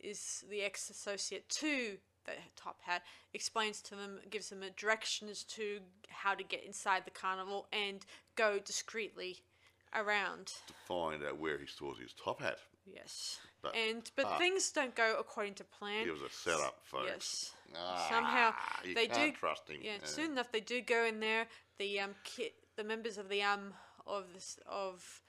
[0.00, 5.42] is the ex associate to the top hat explains to them, gives them a directions
[5.44, 8.04] to how to get inside the carnival and
[8.36, 9.38] go discreetly
[9.94, 10.46] around.
[10.66, 12.58] To find out where he stores his top hat.
[12.86, 13.38] Yes.
[13.62, 16.06] But, and but ah, things don't go according to plan.
[16.06, 17.06] it was a setup, folks.
[17.06, 17.52] Yes.
[17.76, 18.52] Ah, Somehow
[18.84, 19.78] you they can't do trust him.
[19.82, 21.46] Yeah, Uh, soon enough they do go in there.
[21.78, 23.74] The um ki- the members of the um
[24.06, 25.22] of this of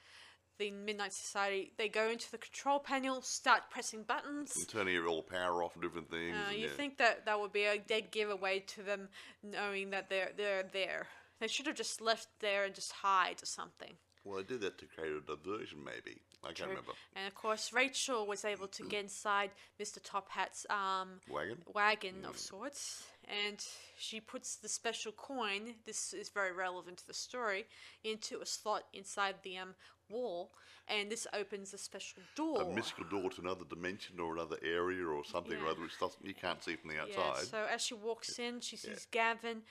[0.58, 4.56] the Midnight Society they go into the control panel, start pressing buttons.
[4.56, 6.36] and turning all power off and different things.
[6.36, 6.74] Uh, and you yeah.
[6.74, 9.10] think that that would be a dead giveaway to them
[9.44, 11.08] knowing that they're they're there.
[11.40, 13.94] They should have just left there and just hide or something.
[14.24, 16.22] Well, they did that to create a diversion, maybe.
[16.44, 16.68] I can't True.
[16.70, 16.92] remember.
[17.16, 20.00] And of course, Rachel was able to get inside Mr.
[20.04, 21.58] Top Hat's um, Wagon?
[21.74, 23.64] wagon of sorts, and
[23.98, 25.76] she puts the special coin.
[25.86, 27.66] This is very relevant to the story
[28.04, 29.76] into a slot inside the um,
[30.10, 30.52] wall,
[30.88, 32.64] and this opens a special door.
[32.64, 36.26] A mystical door to another dimension or another area or something or other which doesn't,
[36.26, 37.04] you can't see from the yeah.
[37.04, 37.46] outside.
[37.46, 39.62] So as she walks in, she sees Gavin,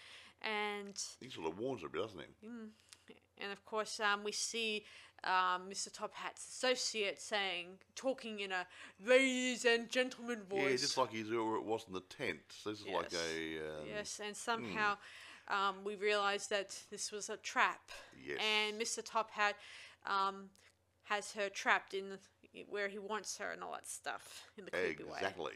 [0.41, 2.47] and he sort of warns her doesn't he?
[3.43, 4.85] and of course um, we see
[5.25, 5.93] um, Mr.
[5.93, 8.67] Top Hat's associate saying, talking in a
[9.05, 10.63] ladies and gentlemen voice.
[10.63, 12.41] Yeah, just like he's where it was in the tent.
[12.49, 13.59] So this is like a.
[13.59, 14.97] Um, Yes, and somehow
[15.49, 17.91] um, we realized that this was a trap.
[18.25, 18.39] Yes.
[18.41, 19.03] And Mr.
[19.05, 19.57] Top Hat
[20.07, 20.51] um,
[21.05, 24.71] has her trapped in the, where he wants her and all that stuff in the
[24.71, 25.11] creepy way.
[25.17, 25.53] Exactly.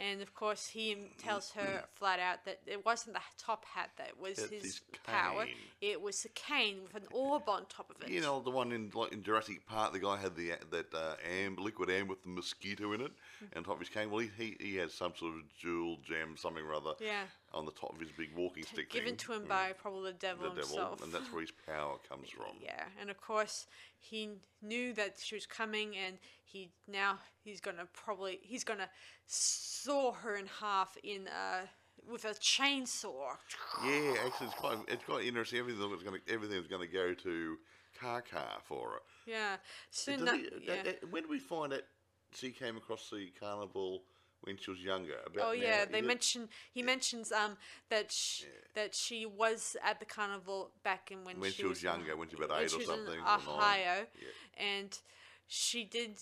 [0.00, 4.18] And of course, he tells her flat out that it wasn't the top hat that
[4.20, 5.44] was It's his his power.
[5.46, 5.54] cane.
[5.80, 8.08] It was the cane with an orb on top of it.
[8.08, 11.16] You know the one in like in Jurassic Park, the guy had the that uh,
[11.28, 13.46] amber, liquid amber with the mosquito in it, Mm.
[13.56, 14.10] and top of his cane.
[14.10, 17.24] Well, he, he he has some sort of jewel gem, something or other, Yeah.
[17.52, 18.90] On the top of his big walking stick.
[18.90, 19.16] Given thing.
[19.16, 19.48] to him Mm.
[19.48, 21.02] by probably the devil the devil, himself.
[21.02, 22.56] and that's where his power comes from.
[22.60, 23.66] Yeah, and of course
[23.98, 24.30] he
[24.62, 28.90] knew that she was coming, and he now he's gonna probably he's gonna
[29.26, 31.66] saw her in half in uh
[32.06, 33.36] with a chainsaw.
[33.84, 35.58] Yeah, actually, it's quite it's quite interesting.
[35.58, 37.58] Everything was going to everything was to go to
[37.98, 39.00] car car for her.
[39.26, 39.56] Yeah,
[39.92, 40.72] Does that, he- yeah.
[40.72, 41.86] uh, uh, when did we find it?
[42.34, 44.02] she came across the carnival
[44.42, 45.16] when she was younger?
[45.26, 46.04] About Oh yeah, they it?
[46.06, 47.56] mention he mentions um
[47.90, 51.90] that sh- that she was at the carnival back in when, When she was in-
[51.90, 53.38] younger, when she was about eight she or was in something, nine.
[53.38, 54.64] Ohio, Yeah.
[54.80, 54.98] and
[55.46, 56.18] she did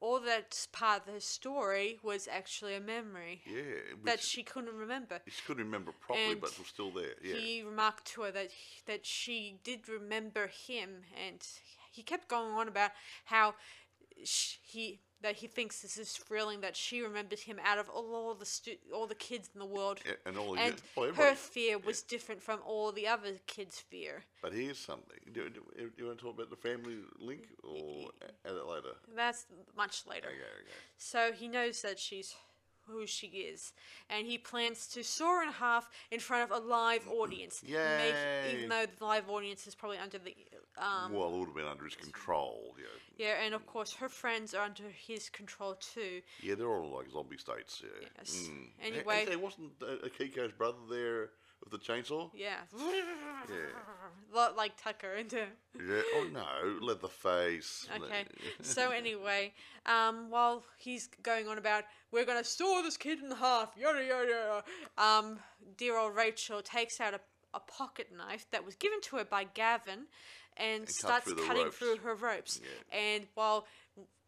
[0.00, 3.62] all that part of her story was actually a memory Yeah,
[4.04, 5.20] that she couldn't remember.
[5.28, 7.14] she couldn't remember properly, and but it was still there.
[7.22, 8.50] Yeah, He remarked to her that
[8.86, 11.46] that she did remember him, and
[11.92, 12.90] he kept going on about
[13.26, 13.54] how
[14.24, 18.34] sh- he that he thinks this is thrilling that she remembered him out of all,
[18.34, 21.78] the stu- all the kids in the world, Yeah, and all and well, her fear
[21.78, 24.24] was different from all the other kids' fear.
[24.42, 25.18] But here's something.
[25.32, 28.10] Do, do, do you want to talk about the family link or
[28.44, 28.96] add it later?
[29.14, 30.28] That's much later.
[30.28, 30.72] Okay, okay.
[30.98, 32.34] So he knows that she's
[32.86, 33.72] who she is,
[34.10, 37.62] and he plans to saw her in half in front of a live audience.
[37.66, 40.34] Make, even though the live audience is probably under the
[40.78, 42.74] um, well, it would have been under his control.
[42.78, 46.22] Yeah, Yeah, and of course her friends are under his control too.
[46.42, 47.82] yeah, they're all like zombie states.
[47.84, 48.08] Yeah.
[48.18, 48.48] Yes.
[48.50, 48.68] Mm.
[48.82, 51.30] Anyway- Actually, wasn't uh, Akiko's brother there
[51.62, 52.30] with the chainsaw?
[52.34, 52.56] Yeah.
[53.48, 53.56] Yeah.
[54.32, 55.38] Lot like Tucker and uh,
[55.76, 56.02] Yeah.
[56.14, 57.88] Oh no, Leatherface.
[58.00, 58.24] Okay.
[58.62, 59.52] So anyway,
[59.84, 64.28] um, while he's going on about we're gonna saw this kid in half, yada yada
[64.28, 64.64] yada,
[64.96, 65.40] um,
[65.76, 67.20] dear old Rachel takes out a,
[67.52, 70.06] a pocket knife that was given to her by Gavin,
[70.56, 71.76] and, cuts starts through cutting ropes.
[71.76, 72.60] through her ropes.
[72.62, 72.98] Yeah.
[72.98, 73.66] And while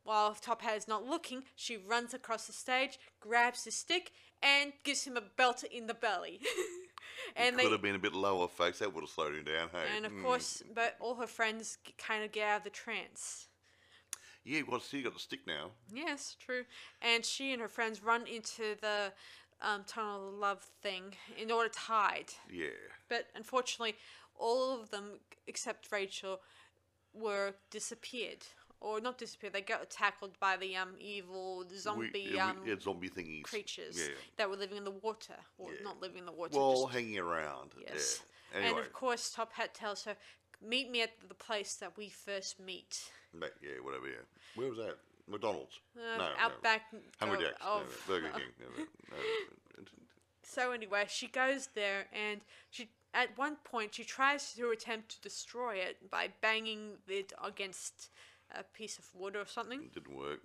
[0.03, 4.11] while Top Hat is not looking, she runs across the stage, grabs his stick,
[4.43, 6.41] and gives him a belt in the belly.
[7.37, 8.79] and Could they have been a bit lower, folks.
[8.81, 9.69] That would have slowed him down.
[9.73, 9.85] Hey.
[9.97, 10.23] and of Mm.
[10.23, 13.49] course, but all her friends kind of get out of the trance.
[14.45, 15.71] Yeah, well, see, you got the stick now.
[15.93, 16.65] Yes, true.
[17.01, 19.13] And she and her friends run into the
[19.63, 22.35] um, tunnel of love thing in order to hide.
[22.51, 22.69] Yeah.
[23.09, 23.95] But unfortunately,
[24.37, 26.41] all of them except Rachel
[27.15, 28.45] were disappeared.
[28.87, 29.49] Or not disappear.
[29.51, 33.45] they got tackled by the um evil zombie yeah, um we- yeah, zombie thingies.
[33.45, 34.15] creatures Yeah.
[34.37, 35.37] that were living in the water.
[35.59, 35.81] Or Yeah.
[35.83, 36.59] not living in the water.
[36.59, 37.73] Well, just, hanging around.
[37.81, 38.23] yes.
[38.53, 38.59] Yeah.
[38.67, 40.17] And of course, Top Hat tells her,
[40.61, 43.11] Meet me at the place that we first meet.
[43.33, 44.07] but yeah, whatever.
[44.09, 44.25] Yeah.
[44.55, 44.97] Where was that?
[45.27, 45.81] McDonald's.
[45.97, 46.83] Uh, no, Outback.
[46.93, 47.01] no.
[47.21, 47.63] Hungry Jack's.
[47.63, 48.53] oh, no, Burger King.
[48.61, 48.85] No, no.
[50.43, 55.21] So anyway, she goes there and she at one point she tries to attempt to
[55.21, 58.11] destroy it by banging it against
[58.59, 59.83] a piece of wood or something.
[59.83, 60.41] It didn't work.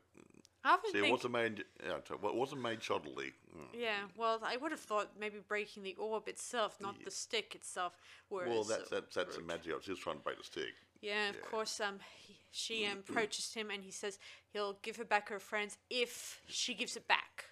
[0.63, 1.63] I See, it wasn't made.
[1.81, 3.31] Yeah, well, it wasn't made shoddily.
[3.55, 3.67] Mm.
[3.73, 7.93] yeah, well, I would have thought maybe breaking the orb itself, not the stick itself.
[8.29, 9.47] Well, that's that's that's the rude.
[9.47, 9.73] magic.
[9.83, 10.73] She was trying to break the stick.
[11.01, 11.41] Yeah, of yeah.
[11.49, 11.79] course.
[11.79, 14.19] Um, he, she um, approaches him and he says
[14.51, 17.45] he'll give her back her friends if she gives it back.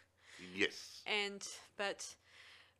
[0.53, 1.01] Yes.
[1.07, 1.47] and
[1.77, 2.05] but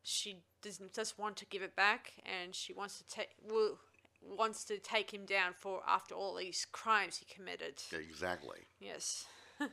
[0.02, 3.78] she doesn't just want to give it back and she wants to take will
[4.20, 8.58] wants to take him down for after all these crimes he committed Exactly.
[8.80, 9.26] yes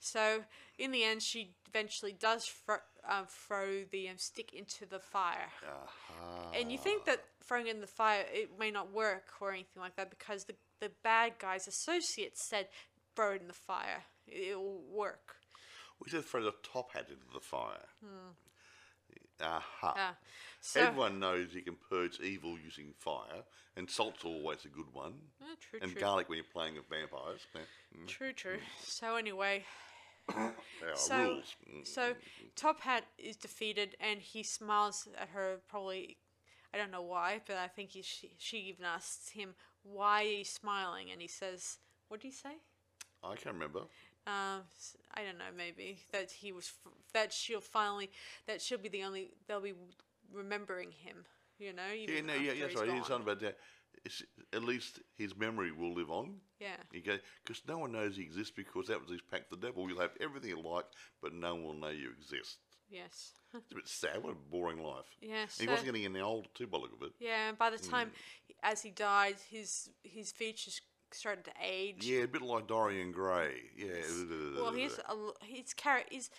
[0.00, 0.44] So
[0.78, 2.76] in the end, she eventually does fro-
[3.08, 5.48] um, throw the um, stick into the fire.
[5.66, 6.50] Aha.
[6.54, 9.80] And you think that throwing it in the fire it may not work or anything
[9.80, 12.68] like that because the the bad guy's associates said
[13.16, 14.04] throw it in the fire.
[14.26, 15.36] It will work.
[16.02, 17.86] We should throw the top hat into the fire.
[19.40, 19.94] Aha.
[19.96, 20.16] Ah,
[20.60, 23.42] so Everyone knows you can purge evil using fire,
[23.76, 25.14] and salt's always a good one.
[25.42, 27.40] Oh, true, and true, garlic when you're playing with vampires.
[27.96, 28.06] Mm.
[28.06, 28.58] true, true.
[28.82, 29.64] So anyway,
[30.94, 31.56] so rules.
[31.68, 31.86] Mm.
[31.86, 32.14] so
[32.56, 35.60] Top Hat is defeated and he smiles at her.
[35.68, 36.16] Probably,
[36.72, 40.28] I don't know why, but I think he, she she even asks him why are
[40.28, 41.78] you smiling, and he says,
[42.08, 42.56] "What do you say?"
[43.22, 43.80] I can't remember.
[44.26, 45.52] S- I don't know.
[45.56, 46.72] Maybe that he was
[47.12, 48.10] that she'll finally
[48.46, 49.74] that she'll be the only they'll be
[50.32, 51.24] remembering him.
[51.58, 51.82] You know.
[51.94, 52.92] Yeah, no, yeah, that's he's right.
[52.92, 53.56] He's on about that.
[54.04, 54.22] It's,
[54.52, 56.34] at least his memory will live on.
[56.58, 56.76] Yeah.
[56.90, 59.88] Because no one knows he exists because that was his pact the devil.
[59.88, 60.84] You'll have everything you like,
[61.22, 62.58] but no one will know you exist.
[62.90, 63.32] Yes.
[63.54, 64.22] It's a bit sad.
[64.22, 65.06] What a boring life.
[65.22, 65.46] Yeah.
[65.58, 67.12] he so- wasn't getting any older too, by the look of it.
[67.20, 67.90] Yeah, and by the Hmm.
[67.90, 68.10] time
[68.64, 70.80] as he died, his his features
[71.14, 72.04] started to age.
[72.04, 73.54] Yeah, a bit like Dorian Gray.
[73.76, 73.94] Yeah.
[74.56, 76.30] Well, he's a, he's char- he's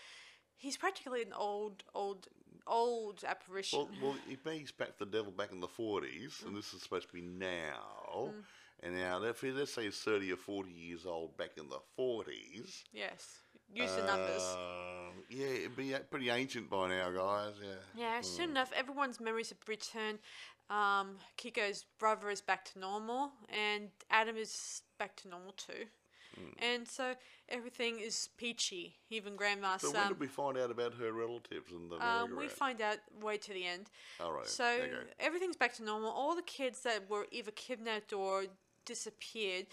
[0.55, 2.27] he's practically an old old
[2.67, 3.79] old apparition.
[3.79, 7.07] Well, well, he he's back the devil back in the forties, and this is supposed
[7.07, 8.31] to be now.
[8.31, 8.39] Hmm.
[8.83, 11.79] And now, if he, let's say he's thirty or forty years old back in the
[11.95, 13.39] forties, yes.
[13.73, 14.43] Use the numbers.
[14.43, 17.53] um, yeah, it'd be uh, pretty ancient by now, guys.
[17.61, 17.75] Yeah.
[17.97, 20.19] Yeah, soon enough, everyone's memories have returned.
[20.69, 25.85] Um, Kiko's brother is back to normal, and Adam is back to normal too.
[26.59, 27.13] And so
[27.49, 28.95] everything is peachy.
[29.09, 29.81] Even Grandma's.
[29.81, 32.51] So when um, did we find out about her relatives and the um, we merry-go-round?
[32.51, 33.89] find out way to the end.
[34.19, 34.47] All right.
[34.47, 34.91] So okay.
[35.19, 36.09] everything's back to normal.
[36.09, 38.45] All the kids that were either kidnapped or
[38.85, 39.67] disappeared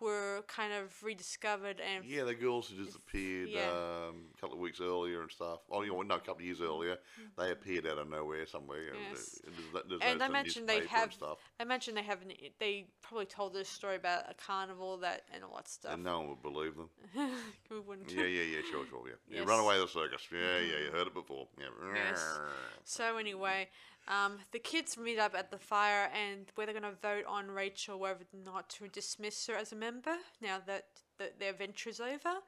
[0.00, 3.68] were kind of rediscovered and Yeah, the girls who disappeared yeah.
[3.70, 5.60] um, a couple of weeks earlier and stuff.
[5.70, 6.96] Oh, you know, no, a couple of years earlier,
[7.38, 8.88] they appeared out of nowhere somewhere.
[8.88, 9.10] and, Mm-hmm.
[9.12, 9.40] Yes.
[9.46, 11.12] uh, there's- there's and no I mentioned they have.
[11.12, 12.22] stuff, I mentioned they have.
[12.22, 15.94] An, they probably told this story about a carnival that and all that stuff.
[15.94, 16.88] and no one would believe them.
[17.70, 18.10] we wouldn't.
[18.12, 19.14] Yeah, yeah, yeah, sure, sure, yeah.
[19.28, 19.48] yeah Yes.
[19.48, 20.22] run away the circus.
[20.32, 21.46] Yeah, yeah, you heard it before.
[21.58, 21.66] Yeah.
[21.94, 22.38] Yes.
[22.84, 23.68] So anyway,
[24.08, 27.50] um, the kids meet up at the fire and where they're going to vote on
[27.50, 30.86] Rachel whether or not to dismiss her as a member now that
[31.18, 31.54] the, their
[31.86, 32.38] is over,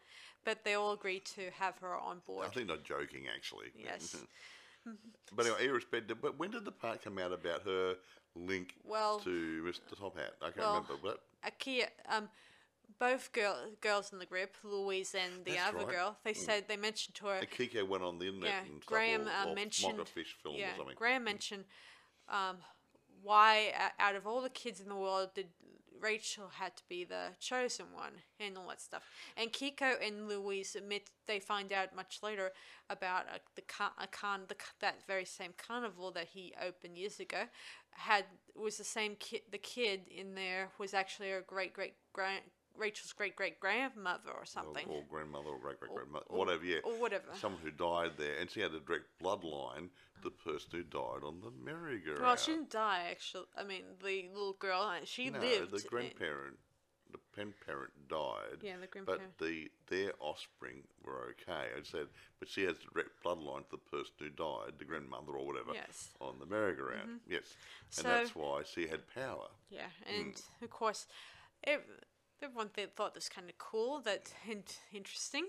[0.44, 2.46] but they all agree to have her on board.
[2.46, 3.66] I think they're joking, actually.
[3.76, 4.16] Yes.
[5.36, 7.96] but anyway, irrespective, but when did the part come out about her
[8.34, 9.98] link Well- to Mr.
[9.98, 10.32] Top Hat?
[10.40, 10.94] I can't well, remember.
[11.02, 12.28] But Akia, um,
[12.98, 15.86] both girl, girls in the group, Louise and the That's other right.
[15.86, 15.90] Mm.
[15.90, 17.40] girl, they said they mentioned to her.
[17.40, 20.00] Akiko went on the internet yeah, and Graham or, uh, or mentioned.
[20.00, 20.94] a fish film yeah, or something.
[20.96, 21.64] Graham mentioned
[22.28, 22.56] um,
[23.22, 25.48] why out of all the kids in the world did
[26.02, 29.02] Rachel had to be the chosen one and all that stuff.
[29.36, 32.50] And Kiko and Louise admit they find out much later
[32.90, 37.20] about uh, the car- a con the, that very same carnival that he opened years
[37.20, 37.44] ago
[37.92, 38.24] had
[38.56, 39.42] was the same kid.
[39.50, 42.42] The kid in there was actually a great great grand
[42.76, 44.86] Rachel's great great grandmother or or, something.
[44.88, 46.78] or grandmother or great great grandmother, whatever, yeah.
[46.84, 47.26] or whatever.
[47.40, 49.88] Someone who died there, and she had a direct bloodline.
[50.22, 52.22] to The person who died on the merry-go-round.
[52.22, 53.46] Well, she didn't die actually.
[53.56, 55.72] I mean, the little girl, uh, she no, lived.
[55.72, 56.58] the grandparent,
[57.10, 58.58] the grandparent died.
[58.62, 59.22] Yeah, the grandparent.
[59.38, 61.68] But the their offspring were okay.
[61.76, 62.06] I said,
[62.38, 65.72] but she has a direct bloodline to the person who died, the grandmother or whatever,
[65.74, 66.10] Yes.
[66.20, 67.20] on the merry-go-round.
[67.28, 67.54] Yes,
[67.96, 69.48] and So- that's why she had power.
[69.70, 70.14] Yeah, Hmm.
[70.20, 71.06] and of course,
[71.64, 71.82] ev-
[72.42, 75.46] everyone th- thought this kind of cool, that and interesting,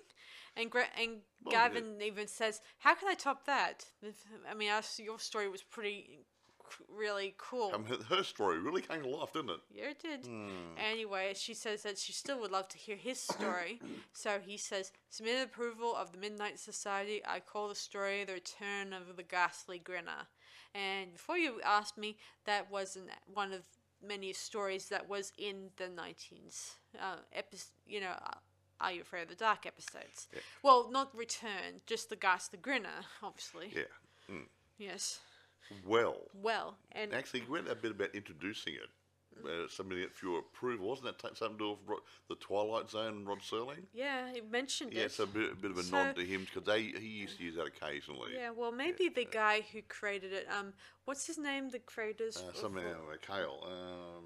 [0.55, 1.67] and Gra- and Well, yeah.
[1.69, 3.85] Gavin even says, "How can I top that?"
[4.49, 6.19] I mean, us, your story was pretty,
[6.89, 7.71] really cool.
[7.73, 9.59] I mean, her story really came to life, didn't it?
[9.71, 10.25] Yeah, it did.
[10.25, 10.77] Hmm.
[10.77, 13.79] Anyway, she says that she still would love to hear his story.
[14.13, 17.21] so he says, Submit approval of the Midnight Society.
[17.25, 20.27] I call the story The Return of the Ghastly Grinner.
[20.75, 23.61] And before you ask me, that wasn't one of
[24.05, 26.75] many stories that was in the 19s.
[26.99, 28.35] Uh, epi- you know, uh,
[28.81, 30.27] Are You Afraid of the Dark episodes.
[30.61, 33.71] Well, not Return, just the Ghastly Grinner, obviously.
[33.75, 34.35] Yeah.
[34.77, 35.19] Yes.
[35.85, 38.89] Well, Well, and actually, we went a bit about introducing it,
[39.45, 39.63] uh,
[39.95, 40.87] it for your approval.
[40.89, 43.83] Wasn't that something to do with the Twilight Zone and Rod Serling?
[43.93, 45.11] yeah, he mentioned Yeah, it.
[45.11, 47.37] so a bit, a bit of a So- nod to him because they he used
[47.37, 48.33] to use that occasionally.
[48.33, 50.47] Yeah, well, maybe the guy who created it.
[50.49, 50.73] Um,
[51.05, 51.69] what's his name?
[51.69, 52.37] The creators.
[52.37, 53.59] Uh, something uh, Kale.
[53.63, 54.23] Um,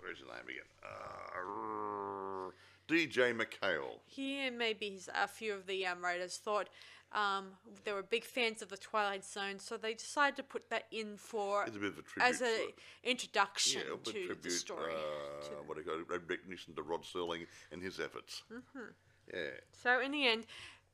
[0.00, 0.68] where's his name again?
[0.82, 2.50] Uh,
[2.88, 3.98] DJ MacHale.
[4.06, 6.68] He and maybe his, a few of the um, writers thought
[7.12, 7.46] um,
[7.84, 11.16] they were big fans of the Twilight Zone, so they decided to put that in
[11.16, 12.28] for It's a bit of a tribute.
[12.34, 12.68] as an
[13.02, 14.92] introduction yeah, to tribute, the story.
[14.94, 16.08] Uh, to- what do you call it?
[16.28, 18.42] Recognition to Rod Serling and his efforts.
[18.52, 18.92] Mm.
[19.32, 19.40] Yeah.
[19.82, 20.46] So in the end,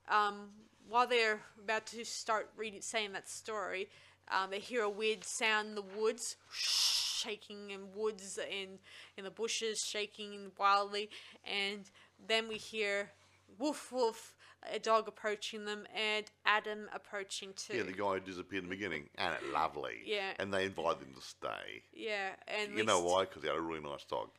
[0.08, 0.50] um,
[0.88, 3.88] while they're about to start reading, saying that story,
[4.28, 8.78] um, they hear a weird sound in the woods, shaking in woods in
[9.16, 11.10] in the bushes, shaking wildly,
[11.44, 11.90] and
[12.26, 13.10] then we hear
[13.58, 14.33] woof woof,
[14.72, 17.76] a dog approaching them, and Adam approaching too.
[17.76, 20.02] Yeah, the guy who disappeared in the beginning, and it lovely.
[20.04, 20.32] Yeah.
[20.38, 21.82] And they invite him to stay.
[21.92, 23.24] Yeah, and You know why?
[23.24, 24.30] Because he had a really nice dog.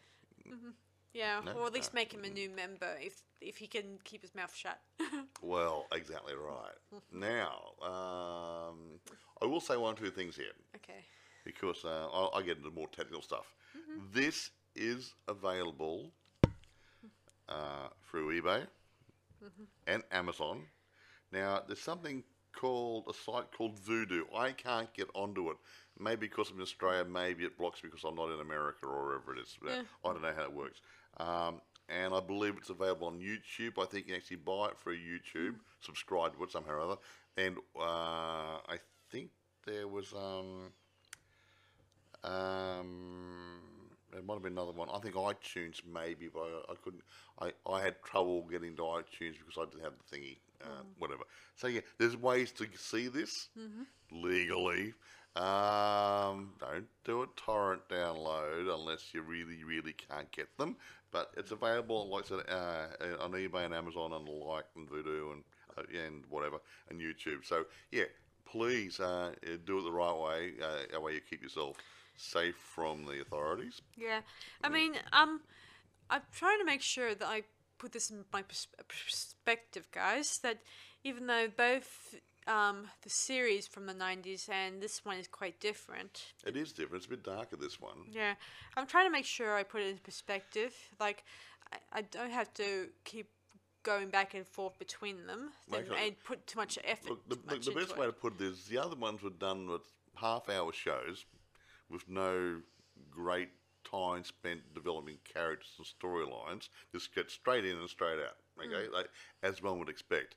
[1.13, 1.53] Yeah, No?
[1.53, 1.99] or at least No.
[1.99, 4.79] make him a new member if if he can keep his mouth shut.
[5.41, 6.75] Well, exactly right.
[7.11, 8.99] now, um,
[9.41, 11.05] I will say one or two things here okay.
[11.43, 13.45] because uh, I'll, I'll get into more technical stuff.
[14.11, 16.11] This is available
[17.47, 18.65] uh, through eBay
[19.87, 20.63] and Amazon.
[21.31, 22.23] Now, there's something
[22.53, 24.23] called a site called Vudu.
[24.35, 25.57] I can't get onto it.
[25.99, 29.35] Maybe because I'm in Australia, maybe it blocks because I'm not in America or wherever
[29.35, 29.57] it is.
[29.65, 29.81] Yeah.
[30.03, 30.81] I don't know how it works.
[31.17, 33.73] Um, and I believe it's available on YouTube.
[33.77, 36.95] I think you can actually buy it through YouTube, subscribe to it somehow or other.
[37.37, 38.79] And uh, I
[39.11, 39.29] think
[39.65, 40.71] there was um,
[42.23, 43.59] um,
[44.15, 44.87] there might have been another one.
[44.93, 47.03] I think iTunes maybe, but I, I couldn't.
[47.39, 51.23] I, I had trouble getting to iTunes because I didn't have the thingy, uh, whatever.
[51.55, 53.49] So yeah, there's ways to see this
[54.11, 54.93] legally.
[55.35, 60.77] Um, don't do a torrent download unless you really, really can't get them.
[61.11, 64.89] But it's available, like I said, uh, on eBay and Amazon and the like, and
[64.89, 65.43] Vudu and
[65.77, 66.57] uh, and whatever,
[66.89, 67.45] and YouTube.
[67.45, 68.05] So yeah,
[68.45, 70.53] please uh, uh, do it the right way.
[70.61, 71.75] Uh, that way you keep yourself
[72.17, 73.81] safe from the authorities.
[73.97, 74.21] Yeah,
[74.63, 75.41] I mean, um,
[76.09, 77.43] I'm trying to make sure that I
[77.77, 80.39] put this in my pers- perspective, guys.
[80.43, 80.59] That
[81.03, 82.15] even though both
[82.47, 87.03] um, the series from the '90s and this one is quite different, It is different.
[87.03, 88.05] It's a bit darker this one.
[88.11, 88.35] yeah,
[88.77, 90.73] I'm trying to make sure I put it in perspective.
[90.99, 91.23] Like,
[91.71, 93.29] I, I don't have to keep
[93.83, 97.09] going back and forth between them and, and put too much effort.
[97.11, 97.97] Look, the, the, the best it.
[97.97, 99.83] way to put it is the other ones were done with
[100.15, 101.25] half-hour shows
[101.89, 102.61] with no
[103.11, 103.49] great
[103.89, 106.69] time spent developing characters and storylines.
[106.91, 108.37] Just get straight in and straight out.
[108.59, 109.09] Okay, like
[109.43, 110.35] as one would expect.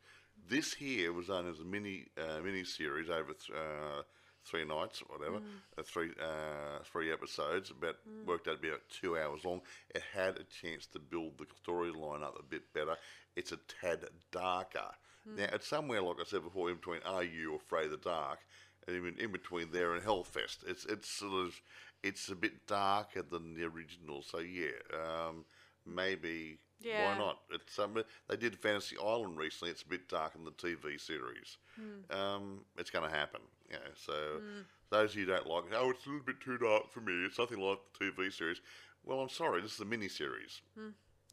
[0.48, 4.02] This here was done as a mini uh, mini series over th- uh,
[4.44, 5.40] three nights, or whatever,
[5.76, 7.70] uh, three uh, three episodes.
[7.70, 7.96] About
[8.26, 9.60] worked out to be about two hours long.
[9.94, 12.96] It had a chance to build the storyline up a bit better.
[13.36, 14.90] It's a tad darker.
[15.36, 18.38] Now it's somewhere like I said before, in between Are You Afraid of the Dark,
[18.88, 20.58] and in, in between there and Hellfest.
[20.66, 21.60] It's it's sort of
[22.02, 24.22] it's a bit darker than the original.
[24.22, 25.44] So yeah, um,
[25.86, 26.58] maybe.
[26.80, 27.10] Yeah.
[27.10, 27.38] Why not?
[27.50, 29.72] It's um, they did Fantasy Island recently.
[29.72, 31.58] It's a bit darker than the TV series.
[32.10, 33.40] Um, it's going to happen.
[33.68, 33.78] Yeah.
[33.96, 34.12] So
[34.90, 37.00] those of you who don't like, it, oh, it's a little bit too dark for
[37.00, 37.24] me.
[37.26, 38.60] It's nothing like the TV series.
[39.04, 39.60] Well, I'm sorry.
[39.60, 40.60] This is a mini series.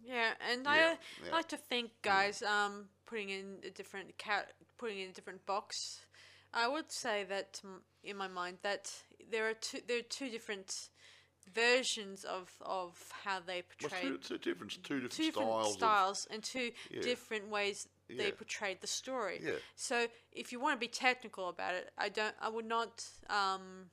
[0.04, 0.96] Yeah, and Yeah, I yeah.
[1.32, 5.46] I like to think, guys, um, putting in a different cat, putting in a different
[5.46, 6.05] box.
[6.56, 7.62] I would say that
[8.04, 8.92] in my mind that
[9.30, 10.72] there are two there are two different
[11.54, 15.74] versions of of how they Well, portray two, two different, two different two different styles.
[15.74, 17.02] styles, and two Yeah.
[17.02, 18.32] different ways they Yeah.
[18.32, 19.42] portrayed the story.
[19.44, 19.60] Yeah.
[19.76, 22.36] So if you want to be technical about it, I don't.
[22.40, 23.90] I would not um,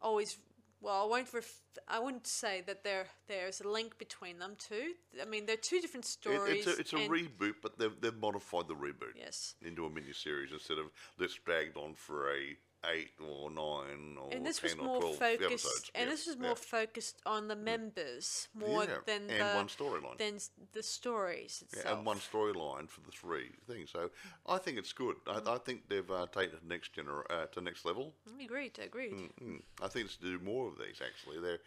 [0.00, 0.38] always.
[0.82, 1.32] Well, I won't.
[1.32, 4.94] Ref- I wouldn't say that there there's a link between them two.
[5.20, 6.66] I mean, they're two different Of, it, stories.
[6.66, 9.54] it's a, it's a reboot, but they've, they've modified the reboot Yes.
[9.62, 10.86] into a mini series instead of
[11.18, 12.56] let's dragged on for a
[12.92, 15.90] eight or nine or And this ten was or more twelve focused, episodes.
[15.94, 16.46] and Yeah, this was yeah.
[16.46, 20.18] more focused on the members more Yeah, than and the one storyline.
[20.18, 20.38] than
[20.72, 21.84] the stories itself.
[21.86, 23.90] Yeah, and one storyline for the three things.
[23.90, 24.10] So
[24.46, 25.16] I think it's good.
[25.26, 28.14] I, I think they've uh, taken it to next gener- uh, to next level.
[28.42, 28.78] Agreed.
[28.82, 29.30] Agreed.
[29.42, 31.00] Mm, I think it's to do more of these.
[31.00, 31.60] Actually, they're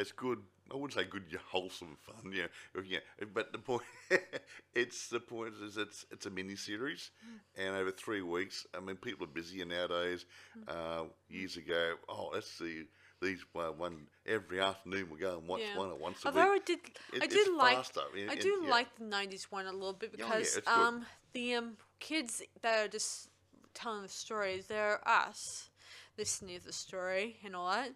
[0.00, 0.38] it's good.
[0.72, 2.32] I wouldn't say good, wholesome fun.
[2.32, 2.46] Yeah,
[2.84, 3.00] yeah.
[3.34, 3.82] But the point,
[4.74, 7.10] it's the point is it's it's a mini series,
[7.56, 8.66] and over three weeks.
[8.76, 10.26] I mean, people are busier nowadays.
[10.68, 12.84] Uh, years ago, oh, let's see.
[13.20, 15.76] These uh, one every afternoon we go and watch Yeah.
[15.78, 16.62] one at once a Although week.
[16.62, 16.78] I did,
[17.12, 18.70] It- I did like, faster, I do yeah.
[18.70, 20.72] like the '90s one a little bit because it's good.
[20.86, 23.28] um the um kids that are just
[23.74, 25.68] telling the stories, they're us
[26.16, 27.90] listening to the story and all that,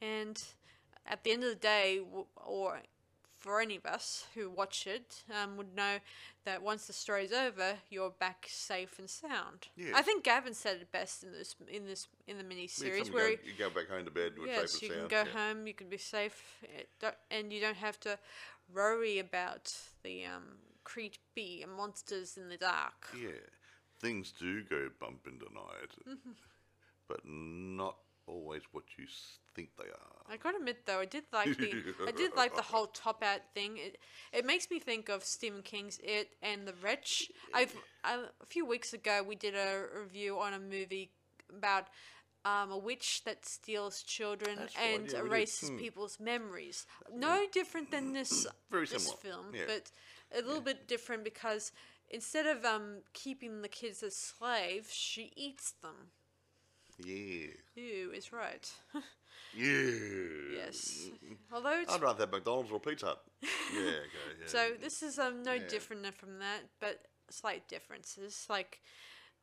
[0.00, 0.42] and
[1.06, 2.00] at the end of the day,
[2.36, 2.80] or
[3.38, 5.98] for any of us who watch it, um, would know
[6.44, 9.68] that once the story's over, you're back safe and sound.
[9.94, 13.30] I think Gavin said it best in this in this in the mini series where
[13.30, 15.48] go, you go back home to bed Yes, safe you and can go yeah.
[15.48, 15.66] home.
[15.66, 18.18] You can be safe, eh, and you don't have to
[18.72, 19.74] worry about
[20.04, 20.44] the um,
[20.84, 23.08] creepy monsters in the dark.
[23.20, 23.30] Yeah,
[24.00, 26.32] things do go bump in the night, Mm-hmm.
[27.08, 27.96] but not
[28.26, 29.06] always what you
[29.54, 30.08] think they are.
[30.30, 31.72] I gotta admit though, I did like the
[32.06, 33.76] I did like the whole top out thing.
[33.76, 33.98] It
[34.32, 37.30] it makes me think of Stephen King's It and The Wretch.
[37.52, 37.74] I've
[38.04, 41.10] I, a few weeks ago we did a review on a movie
[41.54, 41.88] about
[42.44, 45.78] um, a witch that steals children That's right, and yeah, erases Hmm.
[45.78, 46.86] people's memories.
[47.14, 49.64] No different than this Very this similar, film, yeah.
[49.66, 49.90] but
[50.36, 51.72] a little bit different because
[52.10, 56.10] instead of um, keeping the kids as slaves, she eats them.
[57.04, 57.48] Yeah.
[57.74, 58.70] You is right.
[59.54, 60.64] Yeah.
[60.64, 61.10] yes.
[61.52, 63.22] Although it's I'd rather have McDonald's or Pizza Hut.
[63.42, 64.40] Yeah, okay.
[64.40, 64.46] Yeah.
[64.46, 65.68] So this is um no Yeah.
[65.68, 68.46] different from that, but slight differences.
[68.48, 68.80] Like,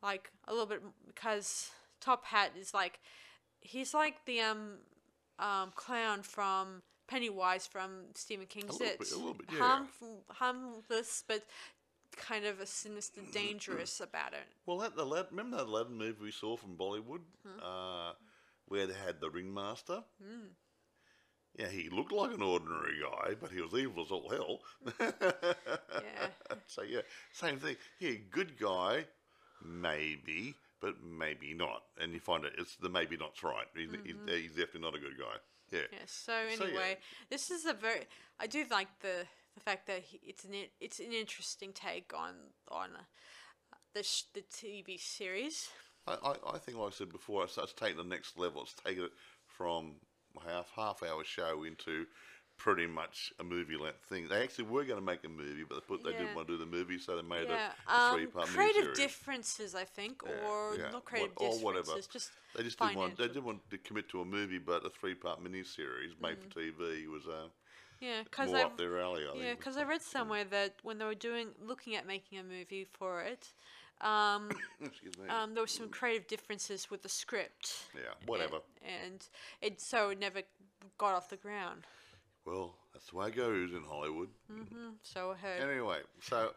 [0.02, 2.98] like a little bit because Top Hat is like,
[3.60, 4.78] he's like the um
[5.38, 8.98] um clown from Pennywise from Stephen King's little It.
[8.98, 9.58] bit- a little bit, yeah.
[9.58, 11.44] Harmful, harmless, but
[12.16, 14.46] kind of a sinister, dangerous about it.
[14.66, 17.60] Well, that the Lad, remember that Aladdin movie we saw from Bollywood, Hmm.
[17.62, 18.12] uh,
[18.66, 20.04] where they had the ringmaster.
[20.22, 20.50] Mm.
[21.58, 24.60] Yeah, he looked like an ordinary guy, but he was evil as all hell.
[26.02, 26.28] Yeah.
[26.66, 27.00] so yeah,
[27.32, 27.76] same thing.
[27.98, 29.06] Yeah, good guy,
[29.64, 31.82] maybe, but maybe not.
[32.00, 33.66] And you find it, it's the maybe not's right.
[33.76, 35.36] He's, he's, he's definitely not a good guy.
[35.72, 35.80] Yeah.
[35.92, 36.10] Yes.
[36.10, 36.70] So So, yeah.
[36.70, 36.98] anyway,
[37.30, 38.06] this is a very.
[38.38, 42.34] I do like the the fact that he, it's an it's an interesting take on
[42.68, 45.70] on uh, the sh- the TV series.
[46.06, 48.62] I, I, I think, like I said before, it's, it's taken the next level.
[48.62, 49.12] It's taken it
[49.46, 49.96] from
[50.46, 52.06] half half hour show into
[52.60, 54.28] pretty much a movie length thing.
[54.28, 56.18] They actually were going to make a movie, but they put they Yeah.
[56.18, 57.72] didn't want to do the movie, so they made Yeah.
[57.88, 58.96] a, a Um, three part creative miniseries.
[58.96, 61.64] differences, I think, Yeah, or not creative what- or differences.
[61.64, 61.94] whatever.
[62.12, 64.90] Just They just didn't want they didn't want to commit to a movie, but a
[64.90, 66.42] three part miniseries made Mm.
[66.42, 67.48] for TV was uh,
[68.00, 69.24] yeah, because I their alley.
[69.26, 72.42] I yeah, because I read somewhere that when they were doing looking at making a
[72.42, 73.52] movie for it,
[74.00, 74.48] um,
[74.80, 75.28] me.
[75.28, 77.86] um, there were some creative differences with the script.
[77.94, 78.58] yeah, whatever.
[78.84, 79.28] And, and
[79.62, 80.42] it so it never
[80.98, 81.86] got off the ground.
[82.44, 84.28] Well, that's the way it goes in Hollywood.
[85.02, 85.70] So I heard.
[85.70, 86.50] Anyway, so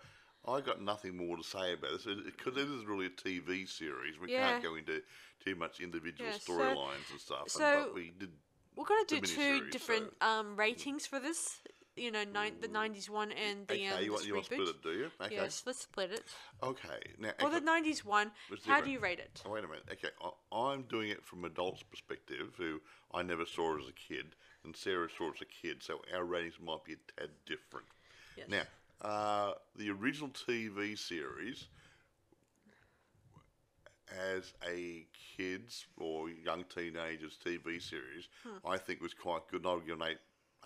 [0.48, 4.20] I got nothing more to say about this because it is really a TV series.
[4.20, 4.52] We Yeah.
[4.52, 5.04] can't go into
[5.44, 7.42] too much individual Yeah, so- storylines and stuff.
[7.44, 8.32] and- so- but we did.
[8.76, 11.62] We're gonna do two different so- um, ratings for this.
[11.96, 14.56] You know, nine, the '90s one and the Okay, um, you want you want to
[14.56, 15.12] split it, do you?
[15.22, 15.36] Okay.
[15.36, 16.26] Yes, let's split it.
[16.64, 17.00] Okay.
[17.20, 18.32] Now, For the '90s one,
[18.66, 19.44] how do you rate it?
[19.46, 19.88] Oh, wait a minute.
[19.92, 22.82] Okay, I, I'm doing it from adults' perspective, who
[23.12, 26.24] I never saw as a kid, and Sarah saw it as a kid, so our
[26.24, 27.86] ratings might be a tad different.
[28.38, 28.48] Yes.
[28.50, 28.64] Now,
[29.08, 31.68] uh, the original TV series,
[34.36, 35.06] as a
[35.38, 38.58] kids or young teenagers TV series, Hmm.
[38.66, 39.62] I think was quite good.
[39.62, 40.18] And I would give it an eight,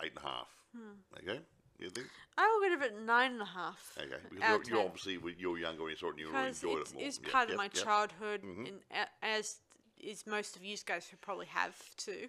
[0.02, 0.48] eight and a half.
[0.76, 0.92] Hmm.
[1.22, 1.40] Okay,
[1.78, 2.08] you think?
[2.36, 3.96] I will give it nine and a half.
[3.98, 7.02] Okay, because you're, obviously you're younger when you it, and you enjoyed it more.
[7.02, 7.72] is Yep, part of my yep.
[7.72, 7.84] Mm-hmm.
[7.84, 8.80] childhood, and
[9.22, 9.60] as
[9.98, 12.28] is most of you guys who probably have too,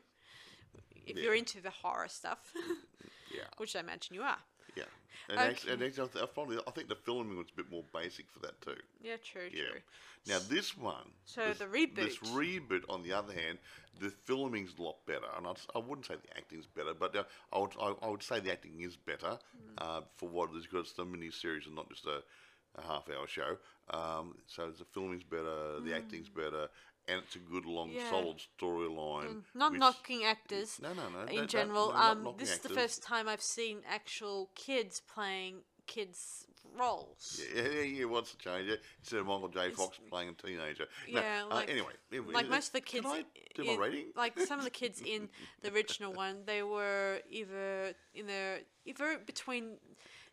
[1.07, 2.53] if you're into the horror stuff,
[3.35, 3.41] Yeah.
[3.57, 4.37] which I imagine you are.
[4.75, 4.83] Yeah,
[5.29, 5.49] and, Okay.
[5.51, 7.83] actually, and actually, I, th- I, probably, I think the filming was a bit more
[7.93, 8.75] basic for that too.
[9.01, 9.63] Yeah, true, Yeah.
[9.71, 9.79] true.
[10.27, 11.95] Now this one, So this, the reboot.
[11.95, 13.57] this reboot, on the other hand,
[13.99, 17.23] the filming's a lot better, and I'd, I wouldn't say the acting's better, but uh,
[17.53, 19.75] I would I, I would say the acting is better Hmm.
[19.77, 22.21] uh, for what it is because it's a mini series and not just a,
[22.75, 23.57] a half hour show.
[23.91, 26.67] Um, so the filming's better, the acting's better,
[27.07, 27.97] and it's a good long Hmm.
[27.97, 28.09] Yeah.
[28.09, 29.43] solid storyline.
[29.53, 30.79] Not which- knocking actors.
[30.79, 31.21] No, no, no.
[31.23, 31.87] in don't- general.
[31.89, 32.83] no, not um, knocking this is the actors.
[32.83, 36.45] first time I've seen actual kids playing kids
[36.77, 37.41] roles.
[37.55, 38.05] Yeah, yeah, yeah.
[38.05, 38.69] What's the change?
[38.69, 39.71] Yeah, Instead of Michael J.
[39.71, 40.87] Fox playing a teenager.
[41.09, 43.63] No, Yeah, uh, like- anyway, anyway, Like uh, most of the kids, Can I do
[43.63, 44.11] in, my rating?
[44.15, 45.29] like some of the kids in
[45.61, 49.79] the original one, they were either in their either between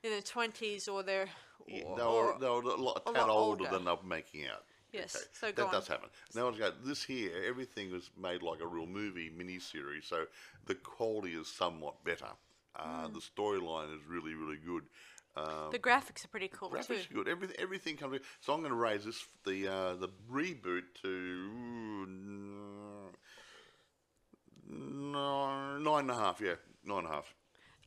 [0.02, 1.30] in their twenties or their
[1.68, 3.78] Yeah, they were, they were a lot, a tad lot older, older.
[3.78, 4.64] than I'm making out.
[4.92, 6.08] Yes, Okay, so go that does happen.
[6.34, 6.70] Now, let's go.
[6.84, 10.26] This here, everything was made like a real movie miniseries, so
[10.66, 12.28] the quality is somewhat better.
[12.74, 13.12] Uh, Hmm.
[13.14, 14.84] The storyline is really, really good.
[15.36, 16.94] Um, the graphics are pretty cool graphics too.
[16.94, 17.28] are good.
[17.28, 18.20] Everything, everything comes.
[18.40, 22.08] So I'm going to raise this the uh, the reboot to
[24.68, 26.40] nine and a half.
[26.40, 26.54] Yeah,
[26.84, 27.34] nine and a half.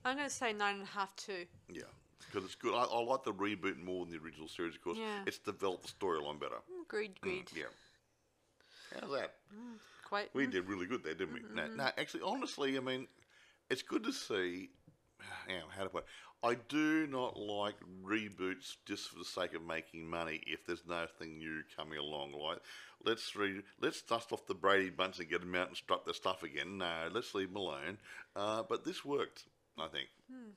[0.05, 1.45] I'm gonna say nine and a half too.
[1.71, 1.83] Yeah,
[2.29, 2.73] because it's good.
[2.73, 5.23] I, I like the reboot more than the original series because Yeah.
[5.25, 6.57] it's developed the storyline better.
[6.83, 7.45] Agreed, agreed.
[7.47, 8.99] Mm, mm Yeah.
[8.99, 9.35] How's that?
[9.53, 10.29] Mm, quite.
[10.33, 10.51] We mm.
[10.51, 11.41] did really good there, didn't we?
[11.53, 11.77] No, mm-hmm.
[11.77, 13.07] no, actually, honestly, I mean,
[13.69, 14.69] it's good to see.
[15.75, 16.03] How to put?
[16.03, 16.09] It?
[16.41, 20.41] I do not like reboots just for the sake of making money.
[20.47, 22.59] If there's nothing new coming along, like
[23.03, 26.13] let's re- let's dust off the Brady Bunch and get them out and strut their
[26.13, 26.77] stuff again.
[26.77, 27.97] No, let's leave them alone.
[28.35, 29.43] Uh, but this worked,
[29.77, 30.07] I think.
[30.31, 30.51] Hmm.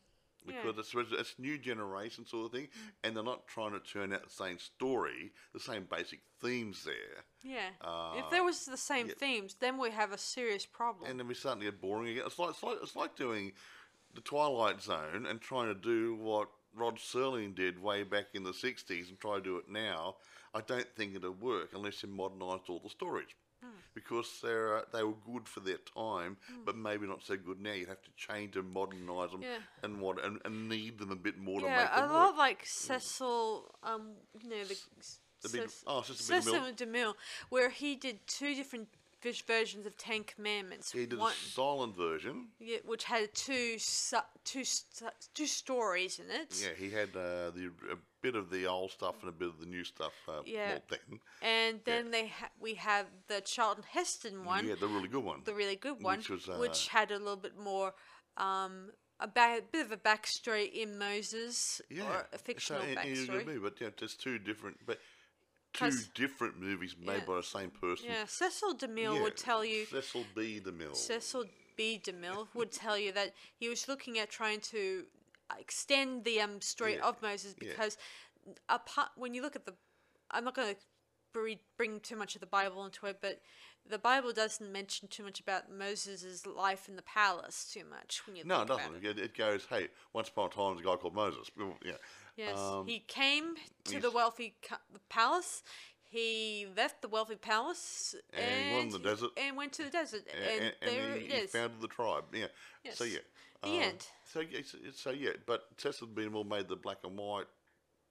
[0.47, 2.69] Because it's, it's new generation sort of thing,
[3.03, 7.25] and they're not trying to turn out the same story, the same basic themes there.
[7.43, 7.71] Yeah.
[7.81, 9.15] Uh, if there was the same yeah.
[9.19, 11.11] themes, then we have a serious problem.
[11.11, 12.25] and then starting to get boring again.
[12.27, 13.53] It's like it's like it's like doing
[14.15, 18.53] the Twilight Zone and trying to do what Rod Serling did way back in the
[18.53, 20.17] '60s and try to do it now.
[20.55, 23.29] I don't think it'll work unless you modernised all the stories.
[23.63, 23.69] Hmm.
[23.95, 27.73] Because they're, uh, they were good for their time, but maybe not so good now.
[27.73, 29.59] You'd have to change and modernise them, Yeah.
[29.83, 32.39] and what and, and need them a bit more to yeah, make a lot work.
[32.39, 34.77] like Cecil, um, you know, the,
[35.43, 36.55] The big- oh, Cecil.
[36.55, 36.77] DeMille.
[36.77, 37.15] DeMille,
[37.51, 38.89] where he did two different
[39.23, 40.93] vis- versions of Ten Commandments.
[40.93, 42.49] He did One, a silent version.
[42.59, 46.61] yeah, which had two su- two su- two stories in it.
[46.63, 49.59] Yeah, he had uh, the a bit of the old stuff and a bit of
[49.59, 50.13] the new stuff.
[50.29, 50.79] Uh, Yeah.
[50.89, 51.21] then.
[51.41, 55.43] And then they ha- we have the Charlton Heston one, Yeah, the really good one.
[55.45, 57.95] the really good one, Which was, uh, which had a little bit more
[58.37, 62.99] um, a ba- bit of a backstory in Moses, Yeah, or a fictional so, and-
[62.99, 63.41] and you backstory.
[63.43, 64.99] agree, but yeah, there's two different, but
[65.73, 67.25] two different movies made Yeah.
[67.25, 68.07] by the same person.
[68.09, 69.87] Yeah, Cecil DeMille Yeah, would tell you.
[69.87, 70.61] Cecil B.
[70.61, 70.95] DeMille.
[70.97, 71.45] Cecil
[71.77, 72.01] B.
[72.03, 75.07] DeMille would tell you that he was looking at trying to
[75.59, 77.99] extend the um, story Yeah, of Moses because
[78.69, 79.75] apart when you look at the,
[80.31, 80.81] I'm not going to
[81.77, 83.41] bring too much of the Bible into it, but
[83.89, 88.37] the Bible doesn't mention too much about Moses' life in the palace too much when
[88.37, 89.05] you no, it doesn't.
[89.05, 89.19] it.
[89.19, 91.51] It, goes, hey, once upon a time, there's a guy called Moses.
[91.85, 91.93] Yeah.
[92.37, 94.55] Yes, Um, he came to the wealthy
[94.93, 95.63] the palace.
[96.05, 99.31] He left the wealthy palace And and, went the desert.
[99.37, 102.25] and went to the desert, and, and, and there he, it he founded the tribe.
[102.33, 102.47] Yeah.
[102.93, 103.15] So Yes.
[103.15, 103.19] yeah.
[103.63, 104.07] The Um, end.
[104.25, 106.29] So yeah, so, so yeah, but Cecil B.
[106.29, 107.47] Made the black and white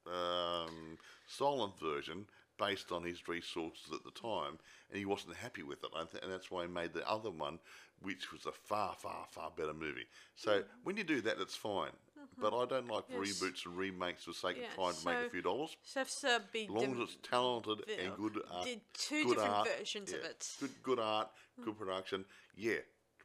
[0.08, 0.98] um,
[1.28, 2.26] silent version
[2.58, 5.90] based on his resources at the time, and he wasn't happy with it,
[6.22, 7.60] and that's why he made the other one,
[8.02, 10.06] which was a far, far, far better movie.
[10.36, 11.92] So when you do that, it's fine.
[12.40, 13.24] But I don't like Mm-hmm.
[13.24, 13.42] Yes.
[13.42, 15.76] reboots and remakes for the sake Yeah, of trying to make a few dollars.
[15.96, 16.24] As
[16.70, 20.56] long as it's talented and good art, did two good different art, versions of it.
[20.60, 21.30] Good, good art,
[21.64, 22.26] good production.
[22.56, 22.78] Yeah,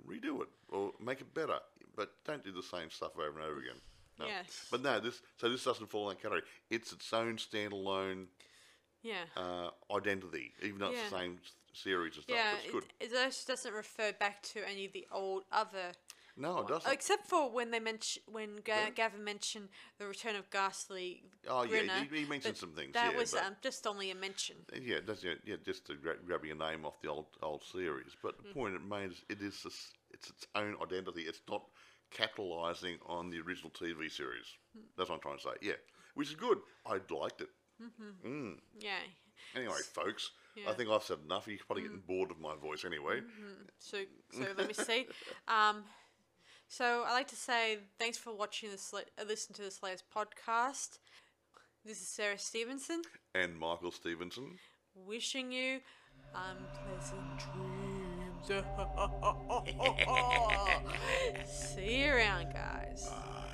[0.09, 1.59] redo it or make it better,
[1.95, 3.77] but don't do the same stuff over and over again.
[4.19, 4.27] No.
[4.27, 4.67] Yes.
[4.71, 6.43] But no, this so this doesn't fall in that category.
[6.71, 8.27] It's its own standalone
[9.03, 9.25] yeah.
[9.37, 11.09] uh, identity, even though it's Yeah.
[11.11, 12.37] the same s- series and stuff.
[12.37, 12.85] Yeah, but it's good.
[13.01, 15.93] it, it just doesn't refer back to any of the old other,
[16.37, 16.93] no, it doesn't.
[16.93, 18.91] except for when they mention when Ga- Yeah.
[18.91, 19.69] Gavin mentioned
[19.99, 21.23] the return of Ghastly.
[21.49, 23.87] Oh, yeah, Grinner, he- he mentioned but some things, That yeah, was but- um, just
[23.87, 24.57] only a mention.
[24.75, 28.15] Yeah, that's yeah, yeah just to gra- grabbing a name off the old old series.
[28.23, 28.43] But Mm.
[28.49, 31.23] the point it made is it is this, it's its own identity.
[31.23, 31.65] It's not
[32.11, 34.47] capitalising on the original TV series.
[34.77, 34.83] Mm.
[34.97, 35.55] That's what I'm trying to say.
[35.61, 35.75] Yeah,
[36.15, 36.61] which is good.
[36.85, 37.51] I liked it.
[38.79, 38.99] Yeah.
[39.55, 40.71] Anyway, folks, I Yeah.
[40.73, 40.77] Mm.
[40.77, 41.47] think I've said enough.
[41.47, 43.21] You're probably getting bored of my voice anyway.
[43.79, 43.99] So
[44.33, 45.07] so let me see.
[45.49, 45.85] Um,
[46.69, 48.93] so I like to say thanks for watching this.
[48.95, 50.99] uh, Listen to this latest podcast.
[51.85, 53.03] This is Sarah Stevenson.
[53.35, 54.59] And Michael Stevenson.
[54.95, 55.81] wishing you
[56.35, 58.47] unpleasant dreams.
[61.47, 63.09] See you around, guys.
[63.09, 63.53] Bye.